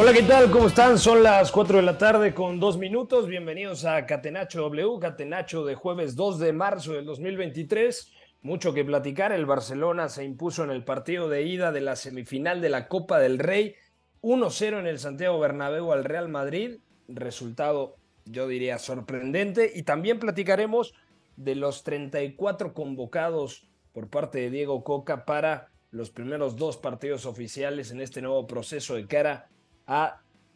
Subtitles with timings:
[0.00, 0.50] Hola, ¿qué tal?
[0.50, 0.98] ¿Cómo están?
[0.98, 3.28] Son las 4 de la tarde con dos minutos.
[3.28, 8.10] Bienvenidos a Catenacho W, Catenacho de jueves 2 de marzo del 2023.
[8.40, 9.30] Mucho que platicar.
[9.30, 13.18] El Barcelona se impuso en el partido de ida de la semifinal de la Copa
[13.18, 13.74] del Rey.
[14.22, 16.78] 1-0 en el Santiago Bernabéu al Real Madrid.
[17.06, 19.70] Resultado, yo diría, sorprendente.
[19.74, 20.94] Y también platicaremos
[21.36, 27.90] de los 34 convocados por parte de Diego Coca para los primeros dos partidos oficiales
[27.90, 29.50] en este nuevo proceso de cara a,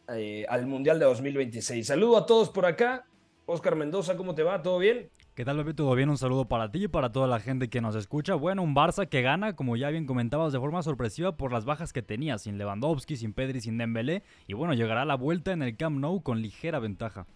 [0.09, 1.87] eh, al Mundial de 2026.
[1.87, 3.05] Saludo a todos por acá.
[3.45, 4.61] Oscar Mendoza, ¿cómo te va?
[4.61, 5.09] ¿Todo bien?
[5.35, 5.73] ¿Qué tal, Pepe?
[5.73, 6.09] ¿Todo bien?
[6.09, 8.35] Un saludo para ti y para toda la gente que nos escucha.
[8.35, 11.91] Bueno, un Barça que gana, como ya bien comentabas, de forma sorpresiva por las bajas
[11.91, 14.23] que tenía, sin Lewandowski, sin Pedri, sin Dembélé.
[14.47, 17.27] Y bueno, llegará a la vuelta en el Camp Nou con ligera ventaja.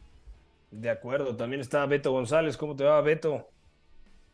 [0.72, 2.56] De acuerdo, también está Beto González.
[2.56, 3.50] ¿Cómo te va, Beto?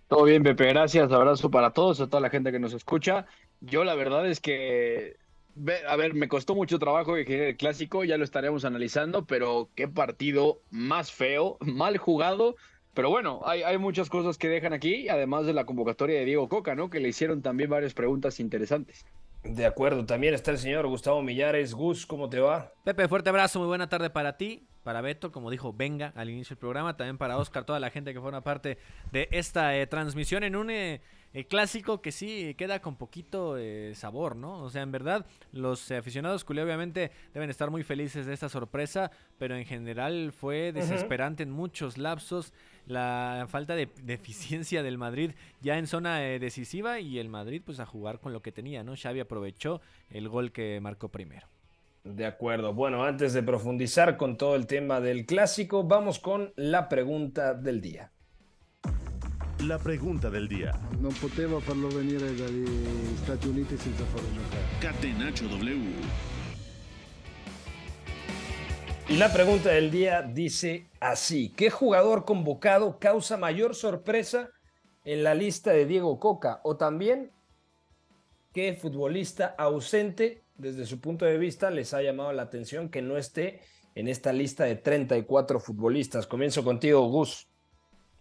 [0.08, 1.12] Todo bien, Pepe, gracias.
[1.12, 3.26] Abrazo para todos, a toda la gente que nos escucha.
[3.62, 5.18] Yo la verdad es que,
[5.88, 9.88] a ver, me costó mucho trabajo que el clásico, ya lo estaremos analizando, pero qué
[9.88, 12.56] partido más feo, mal jugado.
[12.94, 16.48] Pero bueno, hay, hay muchas cosas que dejan aquí, además de la convocatoria de Diego
[16.48, 16.90] Coca, ¿no?
[16.90, 19.06] Que le hicieron también varias preguntas interesantes.
[19.44, 21.74] De acuerdo, también está el señor Gustavo Millares.
[21.74, 22.72] Gus, ¿cómo te va?
[22.84, 26.56] Pepe, fuerte abrazo, muy buena tarde para ti, para Beto, como dijo, venga al inicio
[26.56, 28.78] del programa, también para Oscar, toda la gente que forma parte
[29.12, 31.02] de esta eh, transmisión en un eh,
[31.36, 34.64] eh, clásico que sí queda con poquito eh, sabor, ¿no?
[34.64, 39.12] O sea, en verdad, los aficionados culé obviamente deben estar muy felices de esta sorpresa,
[39.38, 42.54] pero en general fue desesperante en muchos lapsos
[42.88, 45.32] la falta de, de eficiencia del Madrid
[45.62, 48.86] ya en zona eh, decisiva y el Madrid pues a jugar con lo que tenía,
[48.86, 48.96] ¿no?
[48.96, 49.82] Xavi aprovechó
[50.12, 51.48] el gol que marcó primero.
[52.06, 52.74] De acuerdo.
[52.74, 57.82] Bueno, antes de profundizar con todo el tema del clásico, vamos con la pregunta del
[57.82, 58.12] día.
[59.68, 60.78] La pregunta del día.
[61.00, 62.68] Non poteva farlo venire dagli
[63.18, 65.48] Stati Uniti senza farlo giocare.
[65.48, 65.92] W.
[69.08, 74.52] Y la pregunta del día dice así, ¿qué jugador convocado causa mayor sorpresa
[75.04, 76.62] en la lista de Diego Coca?
[76.64, 77.32] O también,
[78.54, 83.18] ¿qué futbolista ausente desde su punto de vista les ha llamado la atención que no
[83.18, 83.62] esté
[83.96, 86.28] en esta lista de 34 futbolistas?
[86.28, 87.48] Comienzo contigo, Gus.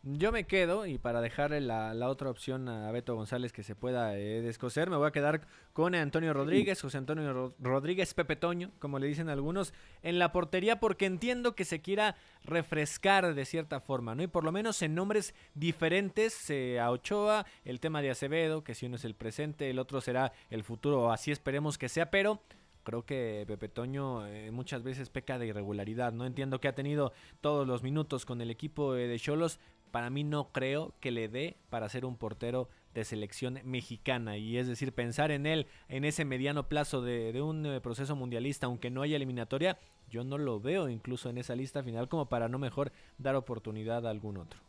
[0.06, 3.75] Yo me quedo, y para dejarle la, la otra opción a Beto González que se
[3.75, 5.41] pueda eh, descoser, me voy a quedar
[5.72, 9.72] con Antonio Rodríguez, José Antonio Ro- Rodríguez, Pepe Toño, como le dicen algunos,
[10.03, 14.22] en la portería, porque entiendo que se quiera refrescar de cierta forma, ¿no?
[14.22, 18.75] Y por lo menos en nombres diferentes eh, a Ochoa, el tema de Acevedo, que
[18.75, 22.42] si uno es el presente, el otro será el futuro, así esperemos que sea, pero
[22.84, 26.12] creo que Pepe Toño eh, muchas veces peca de irregularidad.
[26.12, 29.59] No entiendo que ha tenido todos los minutos con el equipo de Cholos.
[29.91, 34.37] Para mí no creo que le dé para ser un portero de selección mexicana.
[34.37, 38.15] Y es decir, pensar en él en ese mediano plazo de, de un eh, proceso
[38.15, 39.78] mundialista, aunque no haya eliminatoria,
[40.09, 44.06] yo no lo veo incluso en esa lista final como para no mejor dar oportunidad
[44.06, 44.61] a algún otro.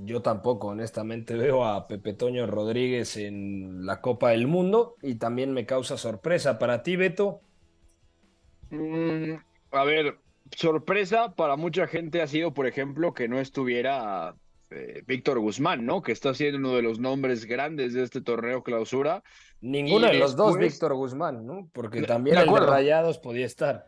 [0.00, 5.52] Yo tampoco, honestamente, veo a Pepe Toño Rodríguez en la Copa del Mundo y también
[5.52, 6.58] me causa sorpresa.
[6.58, 7.40] Para ti, Beto,
[8.72, 9.34] Mm,
[9.70, 10.16] a ver,
[10.56, 14.34] sorpresa para mucha gente ha sido, por ejemplo, que no estuviera
[14.70, 16.02] eh, Víctor Guzmán, ¿no?
[16.02, 19.22] Que está siendo uno de los nombres grandes de este torneo clausura.
[19.60, 21.68] ninguno de los dos, Víctor Guzmán, ¿no?
[21.72, 22.60] Porque también de el de.
[22.60, 23.86] Rayados podía estar.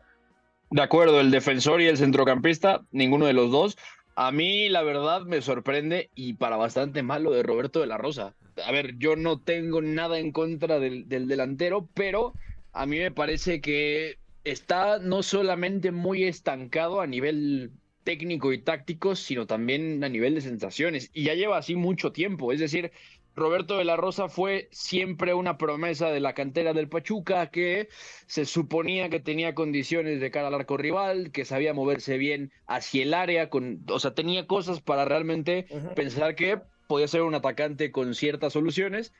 [0.69, 3.77] De acuerdo, el defensor y el centrocampista, ninguno de los dos.
[4.15, 8.35] A mí, la verdad, me sorprende y para bastante malo de Roberto de la Rosa.
[8.65, 12.33] A ver, yo no tengo nada en contra del, del delantero, pero
[12.71, 17.71] a mí me parece que está no solamente muy estancado a nivel
[18.03, 21.09] técnico y táctico, sino también a nivel de sensaciones.
[21.13, 22.53] Y ya lleva así mucho tiempo.
[22.53, 22.91] Es decir,
[23.35, 27.89] Roberto de la Rosa fue siempre una promesa de la cantera del Pachuca que
[28.27, 33.03] se suponía que tenía condiciones de cara al arco rival, que sabía moverse bien hacia
[33.03, 35.65] el área, con, o sea, tenía cosas para realmente
[35.95, 39.11] pensar que podía ser un atacante con ciertas soluciones.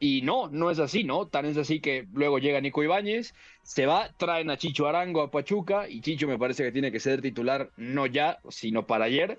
[0.00, 1.26] Y no, no es así, ¿no?
[1.26, 5.30] Tan es así que luego llega Nico Ibáñez, se va, traen a Chicho Arango a
[5.30, 9.38] Pachuca y Chicho me parece que tiene que ser titular no ya, sino para ayer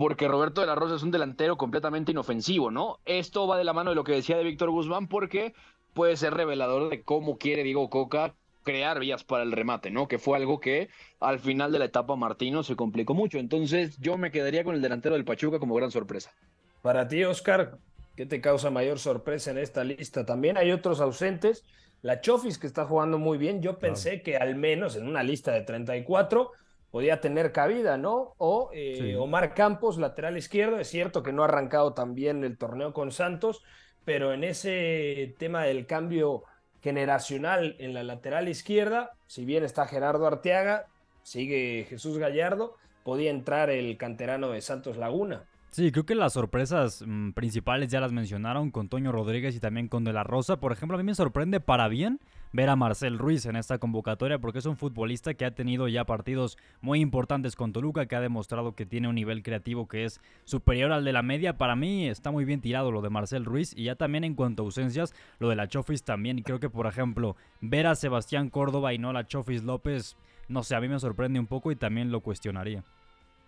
[0.00, 3.00] porque Roberto de la Rosa es un delantero completamente inofensivo, ¿no?
[3.04, 5.52] Esto va de la mano de lo que decía de Víctor Guzmán, porque
[5.92, 10.08] puede ser revelador de cómo quiere Diego Coca crear vías para el remate, ¿no?
[10.08, 10.88] Que fue algo que
[11.20, 13.36] al final de la etapa Martino se complicó mucho.
[13.36, 16.32] Entonces yo me quedaría con el delantero del Pachuca como gran sorpresa.
[16.80, 17.76] Para ti, Oscar,
[18.20, 20.26] ¿qué te causa mayor sorpresa en esta lista?
[20.26, 21.64] También hay otros ausentes.
[22.02, 23.62] La Chofis, que está jugando muy bien.
[23.62, 26.50] Yo pensé que al menos en una lista de 34
[26.90, 28.34] podía tener cabida, ¿no?
[28.36, 32.58] O eh, Omar Campos, lateral izquierdo, es cierto que no ha arrancado tan bien el
[32.58, 33.62] torneo con Santos,
[34.04, 36.42] pero en ese tema del cambio
[36.82, 40.88] generacional en la lateral izquierda, si bien está Gerardo Arteaga,
[41.22, 45.46] sigue Jesús Gallardo, podía entrar el canterano de Santos Laguna.
[45.72, 49.86] Sí, creo que las sorpresas mm, principales ya las mencionaron con Toño Rodríguez y también
[49.86, 50.58] con De La Rosa.
[50.58, 52.18] Por ejemplo, a mí me sorprende para bien
[52.52, 56.04] ver a Marcel Ruiz en esta convocatoria porque es un futbolista que ha tenido ya
[56.04, 60.20] partidos muy importantes con Toluca, que ha demostrado que tiene un nivel creativo que es
[60.42, 61.56] superior al de la media.
[61.56, 64.64] Para mí está muy bien tirado lo de Marcel Ruiz y ya también en cuanto
[64.64, 66.36] a ausencias, lo de la Chofis también.
[66.36, 70.16] Y creo que, por ejemplo, ver a Sebastián Córdoba y no a la Chofis López,
[70.48, 72.82] no sé, a mí me sorprende un poco y también lo cuestionaría.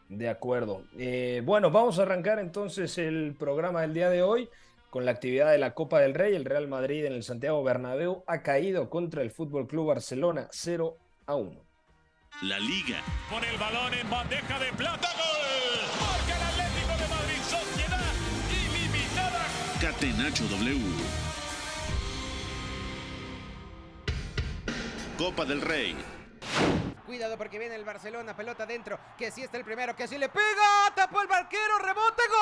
[0.09, 0.83] De acuerdo.
[0.99, 4.49] Eh, bueno, vamos a arrancar entonces el programa del día de hoy
[4.91, 6.35] con la actividad de la Copa del Rey.
[6.35, 10.99] El Real Madrid en el Santiago Bernabéu ha caído contra el Fútbol Club Barcelona 0
[11.27, 11.73] a 1.
[12.43, 13.01] La Liga.
[13.31, 15.09] Con el balón en bandeja de plata.
[15.17, 15.81] ¡Gol!
[16.01, 17.41] Marca el Atlético de Madrid.
[17.43, 18.13] Sociedad
[18.51, 19.47] ilimitada.
[19.81, 20.81] Catenacho W.
[25.17, 25.97] Copa del Rey.
[27.13, 30.31] Cuidado porque viene el Barcelona, pelota dentro, que sí está el primero, que sí le
[30.31, 32.39] pega, tapó el barquero, rebote, gol.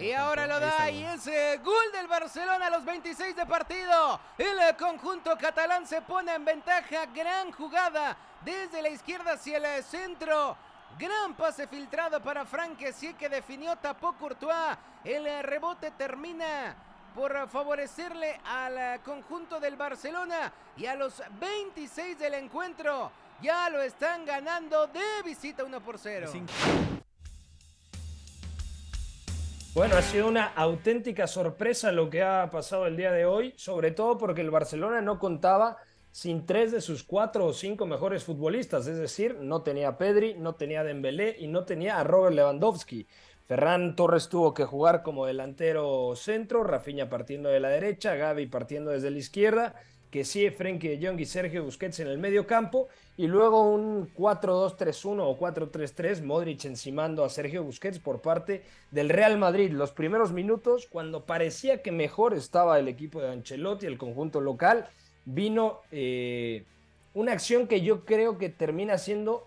[0.00, 4.20] Y ahora lo da y ese gol del Barcelona a los 26 de partido.
[4.38, 10.56] El conjunto catalán se pone en ventaja, gran jugada desde la izquierda hacia el centro.
[10.96, 14.78] Gran pase filtrado para Frank, que sí que definió, tapó Courtois.
[15.02, 16.76] El rebote termina
[17.16, 23.10] por favorecerle al eh, conjunto del Barcelona y a los 26 del encuentro
[23.40, 26.30] ya lo están ganando de visita 1 por 0.
[29.74, 33.92] Bueno, ha sido una auténtica sorpresa lo que ha pasado el día de hoy, sobre
[33.92, 35.78] todo porque el Barcelona no contaba
[36.12, 40.34] sin tres de sus cuatro o cinco mejores futbolistas, es decir, no tenía a Pedri,
[40.34, 43.06] no tenía a Dembélé y no tenía a Robert Lewandowski.
[43.46, 48.90] Ferran Torres tuvo que jugar como delantero centro, Rafinha partiendo de la derecha, Gaby partiendo
[48.90, 49.74] desde la izquierda,
[50.10, 54.12] que sí, Frenkie de Jong y Sergio Busquets en el medio campo, y luego un
[54.14, 59.70] 4-2-3-1 o 4-3-3, Modric encimando a Sergio Busquets por parte del Real Madrid.
[59.70, 64.88] Los primeros minutos, cuando parecía que mejor estaba el equipo de Ancelotti, el conjunto local,
[65.24, 66.64] vino eh,
[67.14, 69.46] una acción que yo creo que termina siendo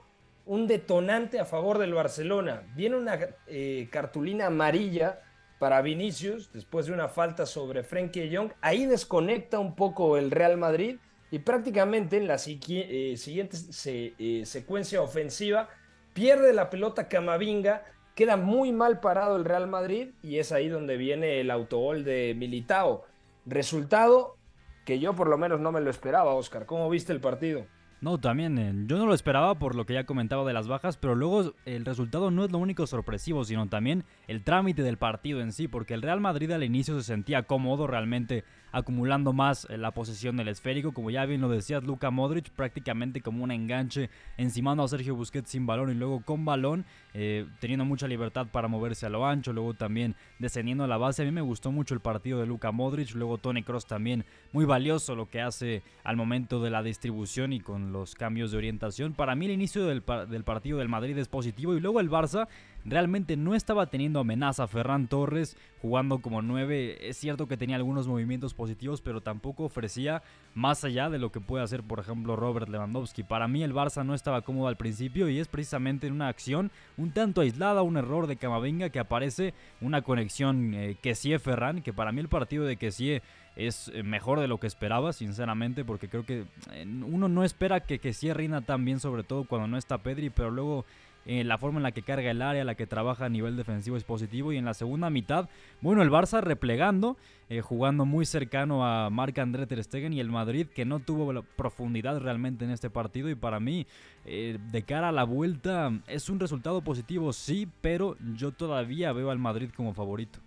[0.50, 2.64] un detonante a favor del Barcelona.
[2.74, 5.22] Viene una eh, cartulina amarilla
[5.60, 8.52] para Vinicius después de una falta sobre Frenkie Jong.
[8.60, 10.98] Ahí desconecta un poco el Real Madrid
[11.30, 15.70] y prácticamente en la eh, siguiente eh, secuencia ofensiva
[16.14, 17.84] pierde la pelota Camavinga.
[18.16, 22.34] Queda muy mal parado el Real Madrid y es ahí donde viene el autogol de
[22.36, 23.06] Militao.
[23.46, 24.36] Resultado
[24.84, 26.66] que yo por lo menos no me lo esperaba, Oscar.
[26.66, 27.68] ¿Cómo viste el partido?
[28.02, 30.96] No, también eh, yo no lo esperaba por lo que ya comentaba de las bajas,
[30.96, 35.42] pero luego el resultado no es lo único sorpresivo, sino también el trámite del partido
[35.42, 39.78] en sí, porque el Real Madrid al inicio se sentía cómodo realmente acumulando más eh,
[39.78, 44.10] la posesión del esférico, como ya bien lo decías Luka Modric, prácticamente como un enganche
[44.38, 48.68] encimando a Sergio Busquets sin balón y luego con balón, eh, teniendo mucha libertad para
[48.68, 51.24] moverse a lo ancho, luego también descendiendo a la base.
[51.24, 54.66] A mí me gustó mucho el partido de Luka Modric, luego Tony Cross también muy
[54.66, 59.14] valioso lo que hace al momento de la distribución y con los cambios de orientación.
[59.14, 62.48] Para mí el inicio del, del partido del Madrid es positivo y luego el Barça
[62.90, 64.68] realmente no estaba teniendo amenaza.
[64.68, 70.24] Ferran Torres jugando como 9, es cierto que tenía algunos movimientos positivos, pero tampoco ofrecía
[70.54, 73.24] más allá de lo que puede hacer, por ejemplo, Robert Lewandowski.
[73.24, 76.72] Para mí el Barça no estaba cómodo al principio y es precisamente en una acción
[76.98, 81.82] un tanto aislada, un error de Camavinga que aparece una conexión eh, que sí Ferran,
[81.82, 83.22] que para mí el partido de Kessie
[83.56, 87.82] es eh, mejor de lo que esperaba, sinceramente, porque creo que eh, uno no espera
[87.82, 90.86] que Kessie rinda tan bien, sobre todo cuando no está Pedri, pero luego
[91.26, 93.98] eh, la forma en la que carga el área, la que trabaja a nivel defensivo
[93.98, 94.52] es positivo.
[94.52, 95.50] Y en la segunda mitad,
[95.82, 97.18] bueno, el Barça replegando,
[97.50, 101.44] eh, jugando muy cercano a Marc André Ter Stegen y el Madrid que no tuvo
[101.56, 103.30] profundidad realmente en este partido.
[103.30, 103.86] Y para mí,
[104.26, 109.32] eh, de cara a la vuelta, es un resultado positivo, sí, pero yo todavía veo
[109.32, 110.40] al Madrid como favorito.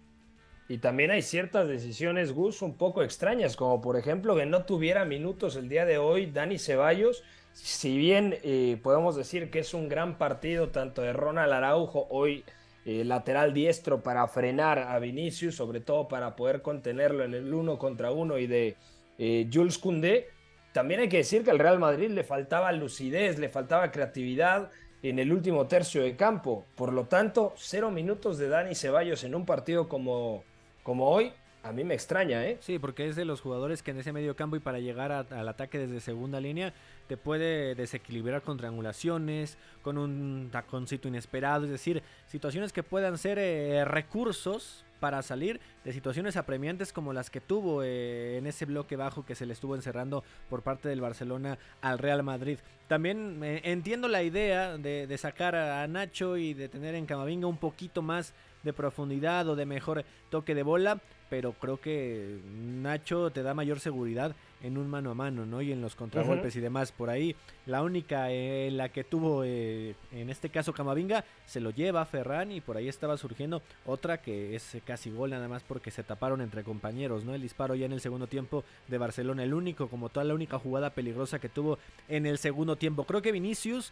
[0.69, 5.05] Y también hay ciertas decisiones, Gus, un poco extrañas, como por ejemplo que no tuviera
[5.05, 7.23] minutos el día de hoy Dani Ceballos.
[7.53, 12.45] Si bien eh, podemos decir que es un gran partido tanto de Ronald Araujo, hoy
[12.85, 17.79] eh, lateral diestro para frenar a Vinicius, sobre todo para poder contenerlo en el uno
[17.79, 18.77] contra uno y de
[19.19, 20.29] eh, Jules Koundé,
[20.73, 24.71] también hay que decir que al Real Madrid le faltaba lucidez, le faltaba creatividad
[25.03, 26.65] en el último tercio de campo.
[26.75, 30.45] Por lo tanto, cero minutos de Dani Ceballos en un partido como
[30.83, 31.33] como hoy,
[31.63, 32.59] a mí me extraña, ¿eh?
[32.61, 35.49] Sí, porque es de los jugadores que en ese medio campo y para llegar al
[35.49, 36.75] ataque desde segunda línea
[37.17, 43.85] puede desequilibrar con triangulaciones, con un taconcito inesperado, es decir, situaciones que puedan ser eh,
[43.85, 49.27] recursos para salir de situaciones apremiantes como las que tuvo eh, en ese bloque bajo
[49.27, 52.61] que se le estuvo encerrando por parte del Barcelona al Real Madrid.
[52.87, 57.49] También eh, entiendo la idea de, de, sacar a Nacho y de tener en Camavinga
[57.49, 61.01] un poquito más de profundidad o de mejor toque de bola,
[61.33, 65.63] pero creo que Nacho te da mayor seguridad en un mano a mano, ¿no?
[65.63, 66.93] Y en los contragolpes y demás.
[66.93, 67.35] Por ahí,
[67.65, 72.53] la única en la que tuvo, eh, en este caso Camavinga, se lo lleva Ferran
[72.53, 76.43] y por ahí estaba surgiendo otra que es casi gol nada más porque se taparon
[76.43, 77.35] entre compañeros, ¿no?
[77.35, 80.59] El disparo ya en el segundo tiempo de Barcelona, el único, como toda la única
[80.59, 81.79] jugada peligrosa que tuvo
[82.11, 83.05] en el segundo tiempo.
[83.05, 83.91] Creo que Vinicius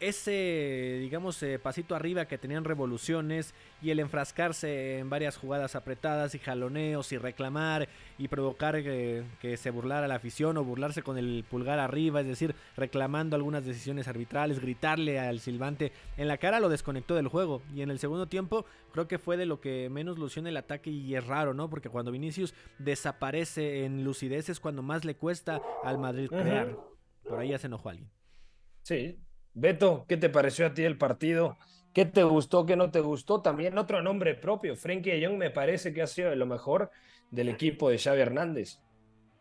[0.00, 6.34] ese, digamos, eh, pasito arriba que tenían revoluciones y el enfrascarse en varias jugadas apretadas
[6.34, 7.86] y jaloneos y reclamar
[8.18, 9.24] y provocar que,
[9.56, 14.08] se burlara la afición o burlarse con el pulgar arriba, es decir, reclamando algunas decisiones
[14.08, 17.62] arbitrales, gritarle al silbante en la cara, lo desconectó del juego.
[17.74, 20.56] Y en el segundo tiempo creo que fue de lo que menos lució en el
[20.56, 21.68] ataque y es raro, ¿no?
[21.68, 26.74] Porque cuando Vinicius desaparece en lucidez es cuando más le cuesta al Madrid crear.
[27.22, 28.10] Por ahí ya se enojó alguien.
[28.82, 29.18] Sí,
[29.54, 31.56] Beto, ¿qué te pareció a ti el partido?
[31.92, 33.42] ¿Qué te gustó, qué no te gustó?
[33.42, 36.90] También otro nombre propio, Frenkie de Jong me parece que ha sido de lo mejor
[37.30, 38.78] del equipo de Xavi Hernández.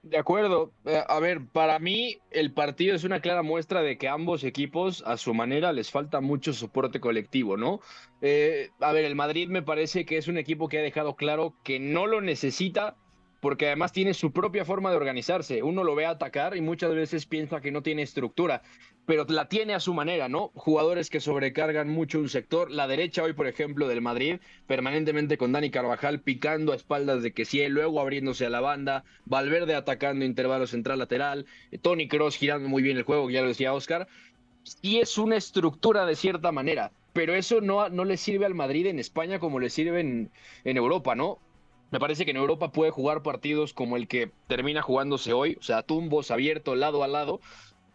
[0.01, 0.72] De acuerdo.
[0.86, 5.04] Eh, a ver, para mí el partido es una clara muestra de que ambos equipos,
[5.06, 7.82] a su manera, les falta mucho soporte colectivo, ¿no?
[8.22, 11.54] Eh, a ver, el Madrid me parece que es un equipo que ha dejado claro
[11.63, 12.96] que no lo necesita
[13.39, 15.63] porque además tiene su propia forma de organizarse.
[15.63, 18.62] Uno lo ve atacar y muchas veces piensa que no tiene estructura,
[19.05, 20.51] pero la tiene a su manera, ¿no?
[20.53, 22.69] Jugadores que sobrecargan mucho un sector.
[22.69, 27.31] La derecha hoy, por ejemplo, del Madrid, permanentemente con Dani Carvajal picando a espaldas de
[27.31, 31.46] que sí, luego abriéndose a la banda, Valverde atacando intervalo central-lateral,
[31.81, 34.08] Tony Cross girando muy bien el juego, ya lo decía Oscar.
[34.63, 38.86] Sí es una estructura de cierta manera, pero eso no, no le sirve al Madrid
[38.88, 40.31] en España como le sirve en,
[40.63, 41.39] en Europa, ¿no?
[41.91, 45.63] Me parece que en Europa puede jugar partidos como el que termina jugándose hoy, o
[45.63, 47.39] sea, tumbos abiertos lado a lado,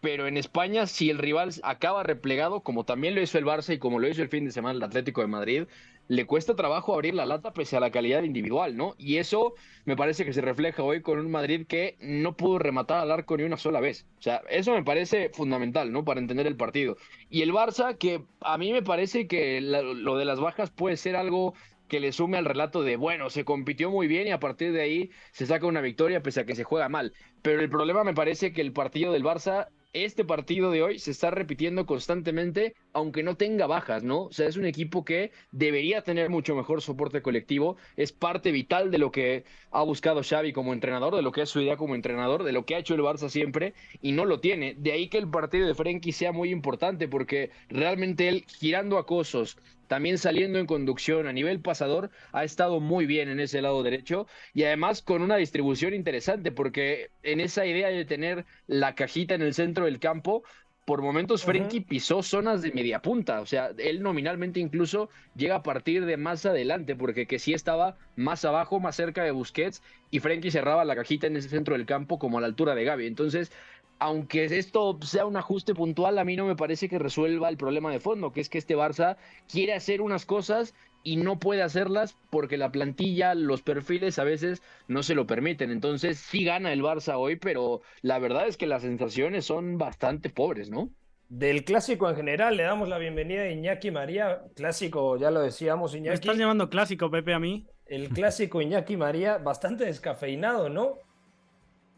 [0.01, 3.79] pero en España, si el rival acaba replegado, como también lo hizo el Barça y
[3.79, 5.63] como lo hizo el fin de semana el Atlético de Madrid,
[6.07, 8.93] le cuesta trabajo abrir la lata pese a la calidad individual, ¿no?
[8.99, 12.99] Y eso me parece que se refleja hoy con un Madrid que no pudo rematar
[12.99, 14.05] al arco ni una sola vez.
[14.19, 16.05] O sea, eso me parece fundamental, ¿no?
[16.05, 16.97] Para entender el partido.
[17.31, 21.15] Y el Barça, que a mí me parece que lo de las bajas puede ser
[21.15, 21.55] algo
[21.87, 24.81] que le sume al relato de, bueno, se compitió muy bien y a partir de
[24.81, 27.13] ahí se saca una victoria pese a que se juega mal.
[27.41, 31.11] Pero el problema me parece que el partido del Barça, este partido de hoy, se
[31.11, 34.23] está repitiendo constantemente, aunque no tenga bajas, ¿no?
[34.23, 38.91] O sea, es un equipo que debería tener mucho mejor soporte colectivo, es parte vital
[38.91, 41.95] de lo que ha buscado Xavi como entrenador, de lo que es su idea como
[41.95, 44.75] entrenador, de lo que ha hecho el Barça siempre, y no lo tiene.
[44.77, 49.57] De ahí que el partido de Frenkie sea muy importante, porque realmente él girando acosos,
[49.87, 54.27] también saliendo en conducción a nivel pasador, ha estado muy bien en ese lado derecho
[54.53, 59.41] y además con una distribución interesante porque en esa idea de tener la cajita en
[59.41, 60.43] el centro del campo,
[60.85, 65.63] por momentos Frenkie pisó zonas de media punta, o sea, él nominalmente incluso llega a
[65.63, 70.19] partir de más adelante, porque que sí estaba más abajo, más cerca de Busquets, y
[70.19, 73.07] Frenkie cerraba la cajita en ese centro del campo como a la altura de Gaby.
[73.07, 73.51] Entonces,
[73.99, 77.91] aunque esto sea un ajuste puntual, a mí no me parece que resuelva el problema
[77.91, 79.17] de fondo, que es que este Barça
[79.51, 80.73] quiere hacer unas cosas
[81.03, 85.71] y no puede hacerlas porque la plantilla, los perfiles a veces no se lo permiten.
[85.71, 90.29] Entonces sí gana el Barça hoy, pero la verdad es que las sensaciones son bastante
[90.29, 90.89] pobres, ¿no?
[91.29, 94.43] Del clásico en general, le damos la bienvenida a Iñaki María.
[94.55, 96.09] Clásico, ya lo decíamos, Iñaki.
[96.09, 97.65] Me estás llamando clásico, Pepe, a mí.
[97.87, 100.99] El clásico Iñaki María, bastante descafeinado, ¿no?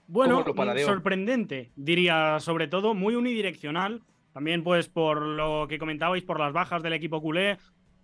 [0.07, 0.45] Bueno,
[0.85, 4.01] sorprendente, diría, sobre todo muy unidireccional.
[4.33, 7.57] También, pues, por lo que comentabais, por las bajas del equipo culé,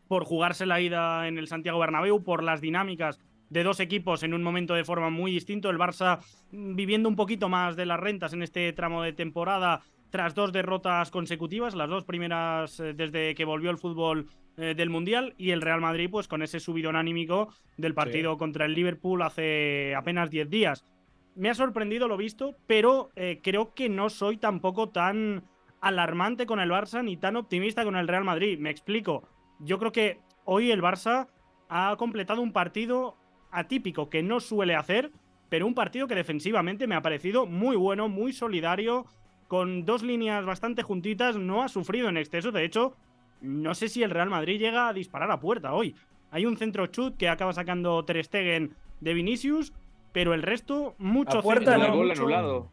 [0.08, 3.20] por jugarse la ida en el Santiago Bernabéu, por las dinámicas
[3.50, 5.70] de dos equipos en un momento de forma muy distinto.
[5.70, 6.20] El Barça
[6.52, 10.52] mm, viviendo un poquito más de las rentas en este tramo de temporada tras dos
[10.52, 15.52] derrotas consecutivas, las dos primeras eh, desde que volvió el fútbol eh, del Mundial y
[15.52, 20.30] el Real Madrid pues con ese subidón anímico del partido contra el Liverpool hace apenas
[20.30, 20.86] 10 días.
[21.36, 25.44] Me ha sorprendido lo visto, pero eh, creo que no soy tampoco tan
[25.82, 28.60] alarmante con el Barça ni tan optimista con el Real Madrid.
[28.60, 29.28] Me explico.
[29.60, 31.28] Yo creo que hoy el Barça
[31.70, 33.18] ha completado un partido
[33.52, 35.12] atípico que no suele hacer,
[35.50, 39.06] pero un partido que defensivamente me ha parecido muy bueno, muy solidario,
[39.48, 42.52] con dos líneas bastante juntitas, no ha sufrido en exceso.
[42.52, 42.96] De hecho,
[43.42, 45.96] no sé si el Real Madrid llega a disparar a puerta hoy.
[46.32, 49.74] Hay un centro chut que acaba sacando Ter Stegen de Vinicius,
[50.14, 52.70] pero el resto, mucho puerta, centro, el gol mucho- anulado.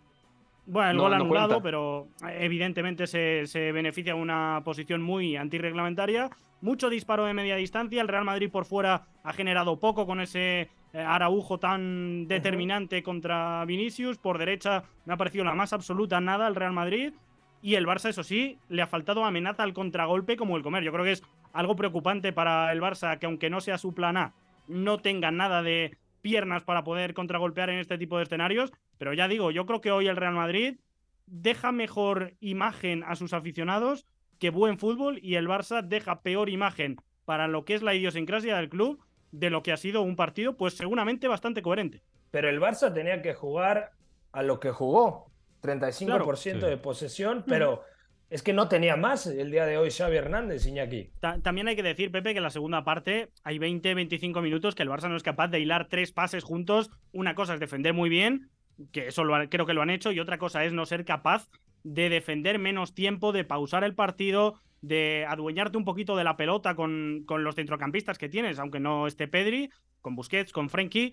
[0.67, 5.35] Bueno, el No, gol anulado, pero eh, evidentemente se, se beneficia de una posición muy
[5.37, 6.31] antirreglamentaria.
[6.61, 8.01] Mucho disparo de media distancia.
[8.01, 13.65] El Real Madrid por fuera ha generado poco con ese eh, Araujo tan determinante contra
[13.65, 14.19] Vinicius.
[14.19, 17.15] Por derecha me ha parecido la más absoluta nada el Real Madrid.
[17.63, 20.83] Y el Barça, eso sí, le ha faltado amenaza al contragolpe como el comer.
[20.85, 24.17] Yo creo que es algo preocupante para el Barça que aunque no sea su plan
[24.17, 24.35] A,
[24.69, 28.73] no tenga nada de piernas para poder contragolpear en este tipo de escenarios.
[28.99, 30.79] Pero ya digo, yo creo que hoy el Real Madrid
[31.27, 34.07] deja mejor imagen a sus aficionados
[34.39, 38.57] que buen fútbol y el Barça deja peor imagen para lo que es la idiosincrasia
[38.57, 42.03] del club de lo que ha sido un partido, pues seguramente bastante coherente.
[42.31, 43.93] Pero el Barça tenía que jugar
[44.33, 45.31] a lo que jugó.
[45.62, 46.67] 35% Claro.
[46.69, 47.85] de posesión, pero
[48.31, 51.11] es que no tenía más el día de hoy Xavi Hernández, Iñaki.
[51.21, 54.83] Ta- también hay que decir, Pepe, que en la segunda parte hay 20-25 minutos que
[54.85, 56.91] el Barça no es capaz de hilar tres pases juntos.
[57.13, 58.49] Una cosa es defender muy bien,
[58.93, 61.05] que eso lo ha- creo que lo han hecho, y otra cosa es no ser
[61.05, 61.49] capaz
[61.83, 66.75] de defender menos tiempo, de pausar el partido, de adueñarte un poquito de la pelota
[66.75, 69.71] con, con los centrocampistas que tienes, aunque no esté Pedri,
[70.01, 71.13] con Busquets, con Frenkie.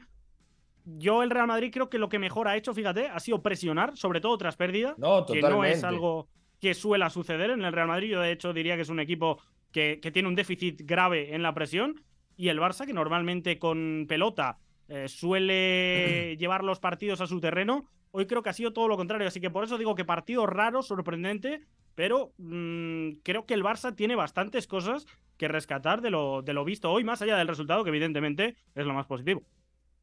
[0.85, 3.97] Yo el Real Madrid creo que lo que mejor ha hecho, fíjate, ha sido presionar,
[3.97, 7.87] sobre todo tras pérdida, No, que no es algo que suela suceder en el Real
[7.87, 8.11] Madrid.
[8.11, 11.43] Yo de hecho diría que es un equipo que, que tiene un déficit grave en
[11.43, 12.03] la presión
[12.35, 17.89] y el Barça que normalmente con pelota eh, suele llevar los partidos a su terreno.
[18.11, 20.45] Hoy creo que ha sido todo lo contrario, así que por eso digo que partido
[20.45, 21.61] raro, sorprendente,
[21.95, 25.05] pero mm, creo que el Barça tiene bastantes cosas
[25.37, 28.85] que rescatar de lo, de lo visto hoy, más allá del resultado, que evidentemente es
[28.85, 29.43] lo más positivo.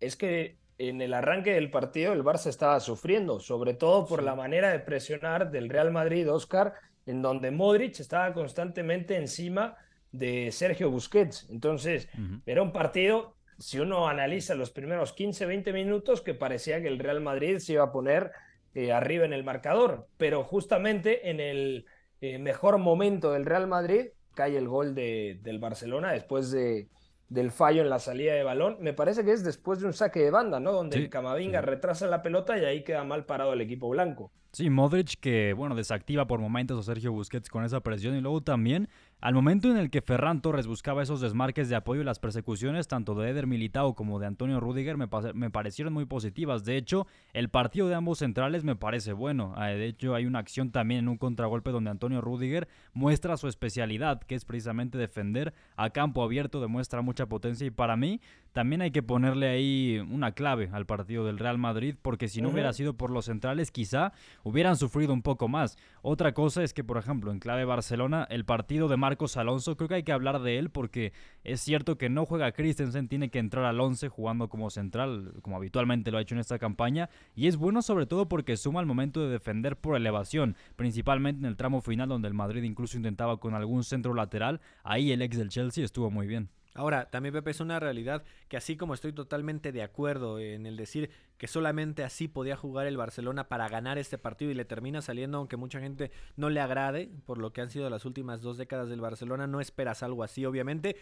[0.00, 4.34] Es que en el arranque del partido el Barça estaba sufriendo, sobre todo por la
[4.34, 6.74] manera de presionar del Real Madrid, Oscar,
[7.06, 9.76] en donde Modric estaba constantemente encima
[10.10, 11.48] de Sergio Busquets.
[11.50, 12.08] Entonces,
[12.46, 16.98] era un partido, si uno analiza los primeros 15, 20 minutos, que parecía que el
[16.98, 18.32] Real Madrid se iba a poner
[18.74, 21.86] eh, arriba en el marcador, pero justamente en el
[22.20, 26.88] eh, mejor momento del Real Madrid cae el gol de, del Barcelona después de,
[27.28, 28.76] del fallo en la salida de balón.
[28.80, 30.72] Me parece que es después de un saque de banda, ¿no?
[30.72, 34.30] Donde Sí, el Camavinga retrasa la pelota y ahí queda mal parado el equipo blanco.
[34.52, 38.40] Sí, Modric que, bueno, desactiva por momentos a Sergio Busquets con esa presión y luego
[38.40, 38.88] también
[39.24, 42.88] al momento en el que Ferran Torres buscaba esos desmarques de apoyo y las persecuciones
[42.88, 46.66] tanto de Eder Militao como de Antonio Rudiger me, me parecieron muy positivas.
[46.66, 49.54] De hecho, el partido de ambos centrales me parece bueno.
[49.56, 53.48] Ah, De hecho, hay una acción también en un contragolpe donde Antonio Rudiger muestra su
[53.48, 58.20] especialidad, que es precisamente defender a campo abierto, demuestra mucha potencia y para mí
[58.54, 62.50] también hay que ponerle ahí una clave al partido del Real Madrid porque si no
[62.50, 64.12] hubiera sido por los centrales quizá
[64.44, 65.76] hubieran sufrido un poco más.
[66.02, 69.88] Otra cosa es que, por ejemplo, en clave Barcelona, el partido de Marcos Alonso, creo
[69.88, 71.12] que hay que hablar de él porque
[71.42, 75.56] es cierto que no juega Christensen, tiene que entrar al 11 jugando como central, como
[75.56, 78.86] habitualmente lo ha hecho en esta campaña, y es bueno sobre todo porque suma al
[78.86, 83.40] momento de defender por elevación, principalmente en el tramo final donde el Madrid incluso intentaba
[83.40, 86.50] con algún centro lateral, ahí el ex del Chelsea estuvo muy bien.
[86.74, 90.76] Ahora, también Pepe es una realidad que así como estoy totalmente de acuerdo en el
[90.76, 91.08] decir
[91.38, 95.38] que solamente así podía jugar el Barcelona para ganar este partido y le termina saliendo,
[95.38, 98.88] aunque mucha gente no le agrade por lo que han sido las últimas dos décadas
[98.88, 100.96] del Barcelona, no esperas algo así, obviamente.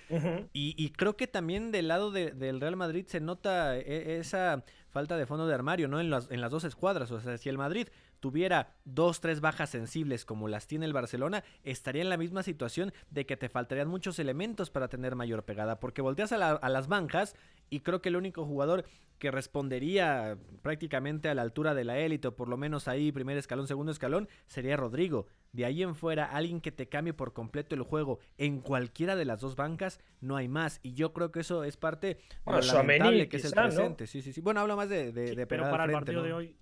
[0.53, 4.65] Y, y creo que también del lado de- del Real Madrid se nota e- esa
[4.91, 6.01] falta de fondo de armario, ¿no?
[6.01, 7.11] En las, en las dos escuadras.
[7.13, 7.89] O sea, si el Madrid
[8.23, 12.93] tuviera dos, tres bajas sensibles como las tiene el Barcelona, estaría en la misma situación
[13.11, 15.81] de que te faltarían muchos elementos para tener mayor pegada.
[15.81, 17.35] Porque volteas a, la- a las bancas
[17.69, 18.85] y creo que el único jugador
[19.19, 23.37] que respondería prácticamente a la altura de la élite, o por lo menos ahí, primer
[23.37, 25.27] escalón, segundo escalón, sería Rodrigo.
[25.53, 29.25] De ahí en fuera, alguien que te cambie por completo el juego en cualquiera de
[29.25, 30.81] las dos bancas, no hay más.
[30.83, 33.53] Y yo creo que eso es parte de Bueno, lo Tchouaméni, lamentable que es el
[33.53, 34.07] presente.
[34.07, 34.41] Sí, sí, sí.
[34.41, 36.27] Bueno, hablo más de, de, de Pero para el frente, partido ¿no?
[36.27, 36.57] de hoy,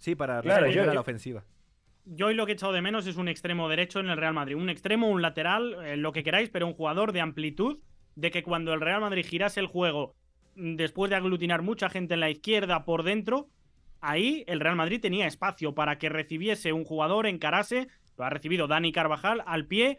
[0.00, 1.44] Sí, para Claro, yo- a la yo- ofensiva.
[2.06, 4.34] yo hoy lo que he echado de menos es un extremo derecho en el Real
[4.34, 4.56] Madrid.
[4.56, 7.78] Un extremo, un lateral, eh, lo que queráis, pero un jugador de amplitud,
[8.16, 10.16] de que cuando el Real Madrid girase el juego
[10.56, 13.48] mm, después de aglutinar mucha gente en la izquierda por dentro,
[14.00, 17.86] ahí el Real Madrid tenía espacio para que recibiese un jugador, encarase,
[18.18, 19.98] lo ha recibido Dani Carvajal al pie.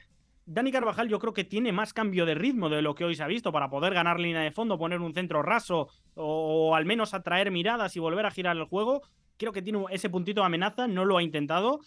[0.54, 3.24] Dani Carvajal yo creo que tiene más cambio de ritmo de lo que hoy se
[3.24, 7.14] ha visto para poder ganar línea de fondo, poner un centro raso o, al menos
[7.14, 9.02] atraer miradas y volver a girar el juego.
[9.38, 11.80] Creo que tiene ese puntito de amenaza, no lo ha intentado.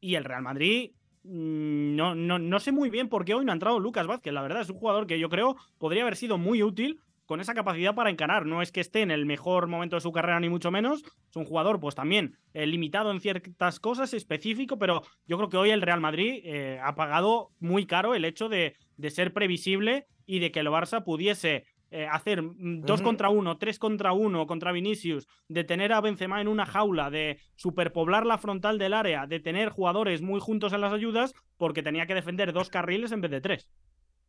[0.00, 0.92] Y el Real Madrid
[1.24, 4.32] mm, no, no, no sé muy bien por qué hoy no ha entrado Lucas Vázquez.
[4.32, 7.54] La verdad es un jugador que yo creo podría haber sido muy útil con esa
[7.54, 8.46] capacidad para encarar.
[8.46, 11.02] No es que esté en el mejor momento de su carrera, ni mucho menos.
[11.28, 15.56] Es un jugador, pues también eh, limitado en ciertas cosas, específico, pero yo creo que
[15.56, 20.06] hoy el Real Madrid eh, ha pagado muy caro el hecho de, de, ser previsible
[20.26, 21.64] y de que el Barça pudiese
[21.96, 26.48] eh, hacer dos contra uno, tres contra uno contra Vinicius, de tener a Benzema en
[26.48, 30.92] una jaula, de superpoblar la frontal del área, de tener jugadores muy juntos en las
[30.92, 33.70] ayudas, porque tenía que defender dos carriles en vez de tres.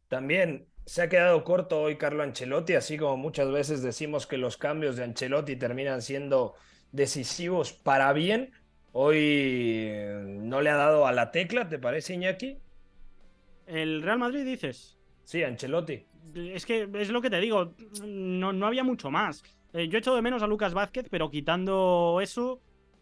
[0.10, 4.58] También se ha quedado corto hoy Carlo Ancelotti, así como muchas veces decimos que los
[4.58, 6.54] cambios de Ancelotti terminan siendo
[6.91, 8.52] decisivos para bien.
[8.91, 12.60] Hoy eh, no le ha dado a la tecla, ¿te parece, Iñaki?
[13.65, 14.98] ¿El Real Madrid dices?
[15.24, 16.06] Sí, Ancelotti.
[16.36, 19.43] Es que es lo que te digo, no, no había mucho más.
[19.74, 22.62] Eh, yo he hecho de menos a Lucas Vázquez, pero quitando eso,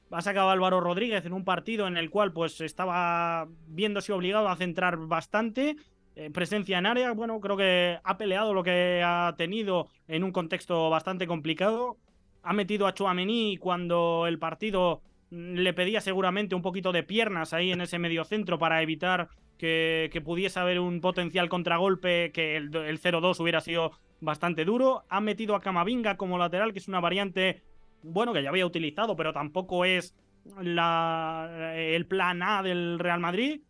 [0.10, 4.48] ha sacado a Álvaro Rodríguez en un partido en el cual pues estaba viéndose obligado
[4.48, 5.76] a centrar bastante
[6.16, 10.32] eh, presencia en área, bueno, creo que ha peleado lo que ha tenido en un
[10.32, 11.98] contexto bastante complicado.
[12.44, 17.54] Ha metido a Chouameni cuando el partido mm, le pedía seguramente un poquito de piernas
[17.54, 22.70] ahí en ese medio centro para evitar que, pudiese haber un potencial contragolpe, que el,
[22.72, 25.04] 0-2 hubiera sido bastante duro.
[25.10, 27.64] Ha metido a Camavinga como lateral, que es una variante,
[28.04, 30.14] bueno, que ya había utilizado, pero tampoco es
[30.60, 33.62] el plan A del Real Madrid.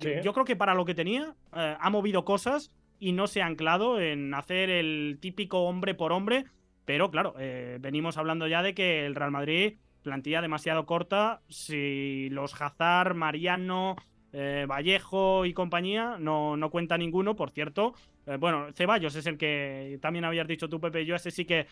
[0.00, 3.46] Yo creo que para lo que tenía, eh, ha movido cosas y no se ha
[3.46, 6.44] anclado en hacer el típico hombre por hombre.
[6.84, 12.28] Pero claro, eh, venimos hablando ya de que el Real Madrid, plantilla demasiado corta, si
[12.30, 13.96] los Hazard, Mariano,
[14.32, 17.94] eh, Vallejo y compañía no, no cuenta ninguno, por cierto.
[18.38, 21.66] bueno, Ceballos es el que también habías dicho tú, Pepe, yo ese sí que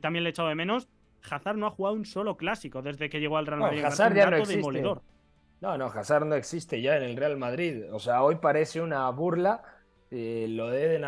[0.00, 0.88] también le he echado de menos.
[1.28, 3.84] Hazard no ha jugado un solo clásico desde que llegó al Real Madrid.
[3.84, 4.82] Hazard ya no existe.
[5.60, 7.92] No, no, Hazard no existe ya en el Real Madrid.
[7.92, 9.62] O sea, hoy parece una burla
[10.10, 11.04] eh, lo de Eden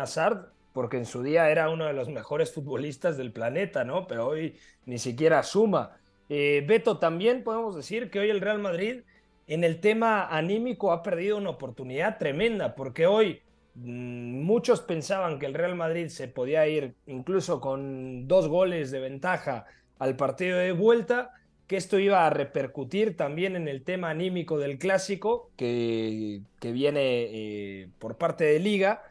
[0.73, 4.07] porque en su día era uno de los mejores futbolistas del planeta, ¿no?
[4.07, 5.97] Pero hoy ni siquiera suma.
[6.29, 9.01] Eh, Beto, también podemos decir que hoy el Real Madrid
[9.47, 13.41] en el tema anímico ha perdido una oportunidad tremenda, porque hoy
[13.75, 18.99] mm, muchos pensaban que el Real Madrid se podía ir incluso con dos goles de
[18.99, 19.65] ventaja
[19.99, 21.31] al partido de vuelta
[21.71, 26.99] que esto iba a repercutir también en el tema anímico del clásico que, que viene
[27.01, 29.03] eh, por parte de Liga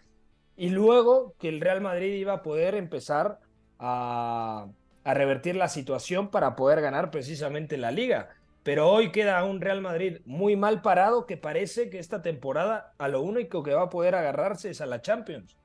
[0.59, 3.39] y luego que el Real Madrid iba a poder empezar
[3.79, 4.67] a,
[5.05, 8.29] a revertir la situación para poder ganar precisamente la Liga.
[8.63, 13.09] Pero hoy queda un Real Madrid muy mal parado que parece que esta temporada a
[13.09, 15.57] lo único que va a poder agarrarse es a la Champions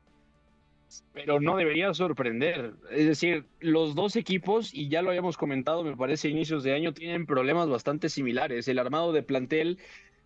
[1.14, 2.74] pero no debería sorprender.
[2.92, 6.94] Es decir, los dos equipos, y ya lo habíamos comentado, me parece, inicios de año,
[6.94, 8.68] tienen problemas bastante similares.
[8.68, 9.80] El armado de plantel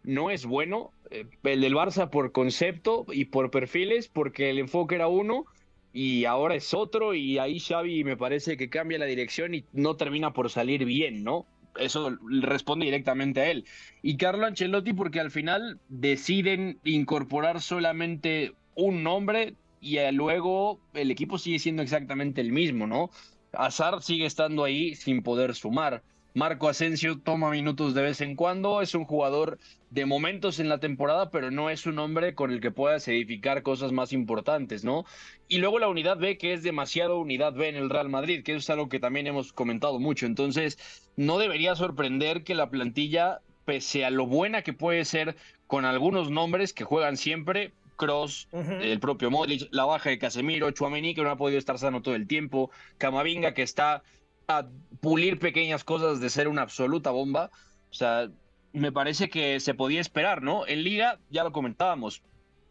[0.03, 4.95] no es bueno, eh, el del Barça por concepto y por perfiles, porque el enfoque
[4.95, 5.45] era uno
[5.91, 9.95] y ahora es otro, y ahí Xavi me parece que cambia la dirección y no
[9.95, 11.45] termina por salir bien, ¿no?
[11.77, 13.65] Eso responde directamente a él.
[14.01, 21.11] Y Carlo Ancelotti porque al final deciden incorporar solamente un nombre y eh, luego el
[21.11, 23.09] equipo sigue siendo exactamente el mismo, ¿no?
[23.53, 26.03] Azar sigue estando ahí sin poder sumar.
[26.35, 29.57] Marco Asensio toma minutos de vez en cuando, es un jugador
[29.89, 33.63] de momentos en la temporada, pero no es un hombre con el que puedas edificar
[33.63, 35.05] cosas más importantes, ¿no?
[35.47, 38.55] Y luego la unidad B, que es demasiado unidad B en el Real Madrid, que
[38.55, 40.27] es algo que también hemos comentado mucho.
[40.27, 40.77] Entonces,
[41.15, 46.29] no debería sorprender que la plantilla, pese a lo buena que puede ser con algunos
[46.29, 51.29] nombres que juegan siempre, Cross, el propio Modric, la baja de Casemiro, Chuamení, que no
[51.29, 54.01] ha podido estar sano todo el tiempo, Camavinga, que está
[54.47, 54.65] a
[55.01, 57.51] pulir pequeñas cosas de ser una absoluta bomba.
[57.91, 58.29] O sea,
[58.71, 60.65] me parece que se podía esperar, ¿no?
[60.65, 62.23] En Liga, ya lo comentábamos,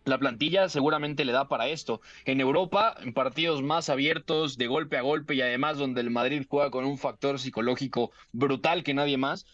[0.05, 2.01] la plantilla seguramente le da para esto.
[2.25, 6.47] En Europa, en partidos más abiertos, de golpe a golpe y además donde el Madrid
[6.49, 9.45] juega con un factor psicológico brutal que nadie más,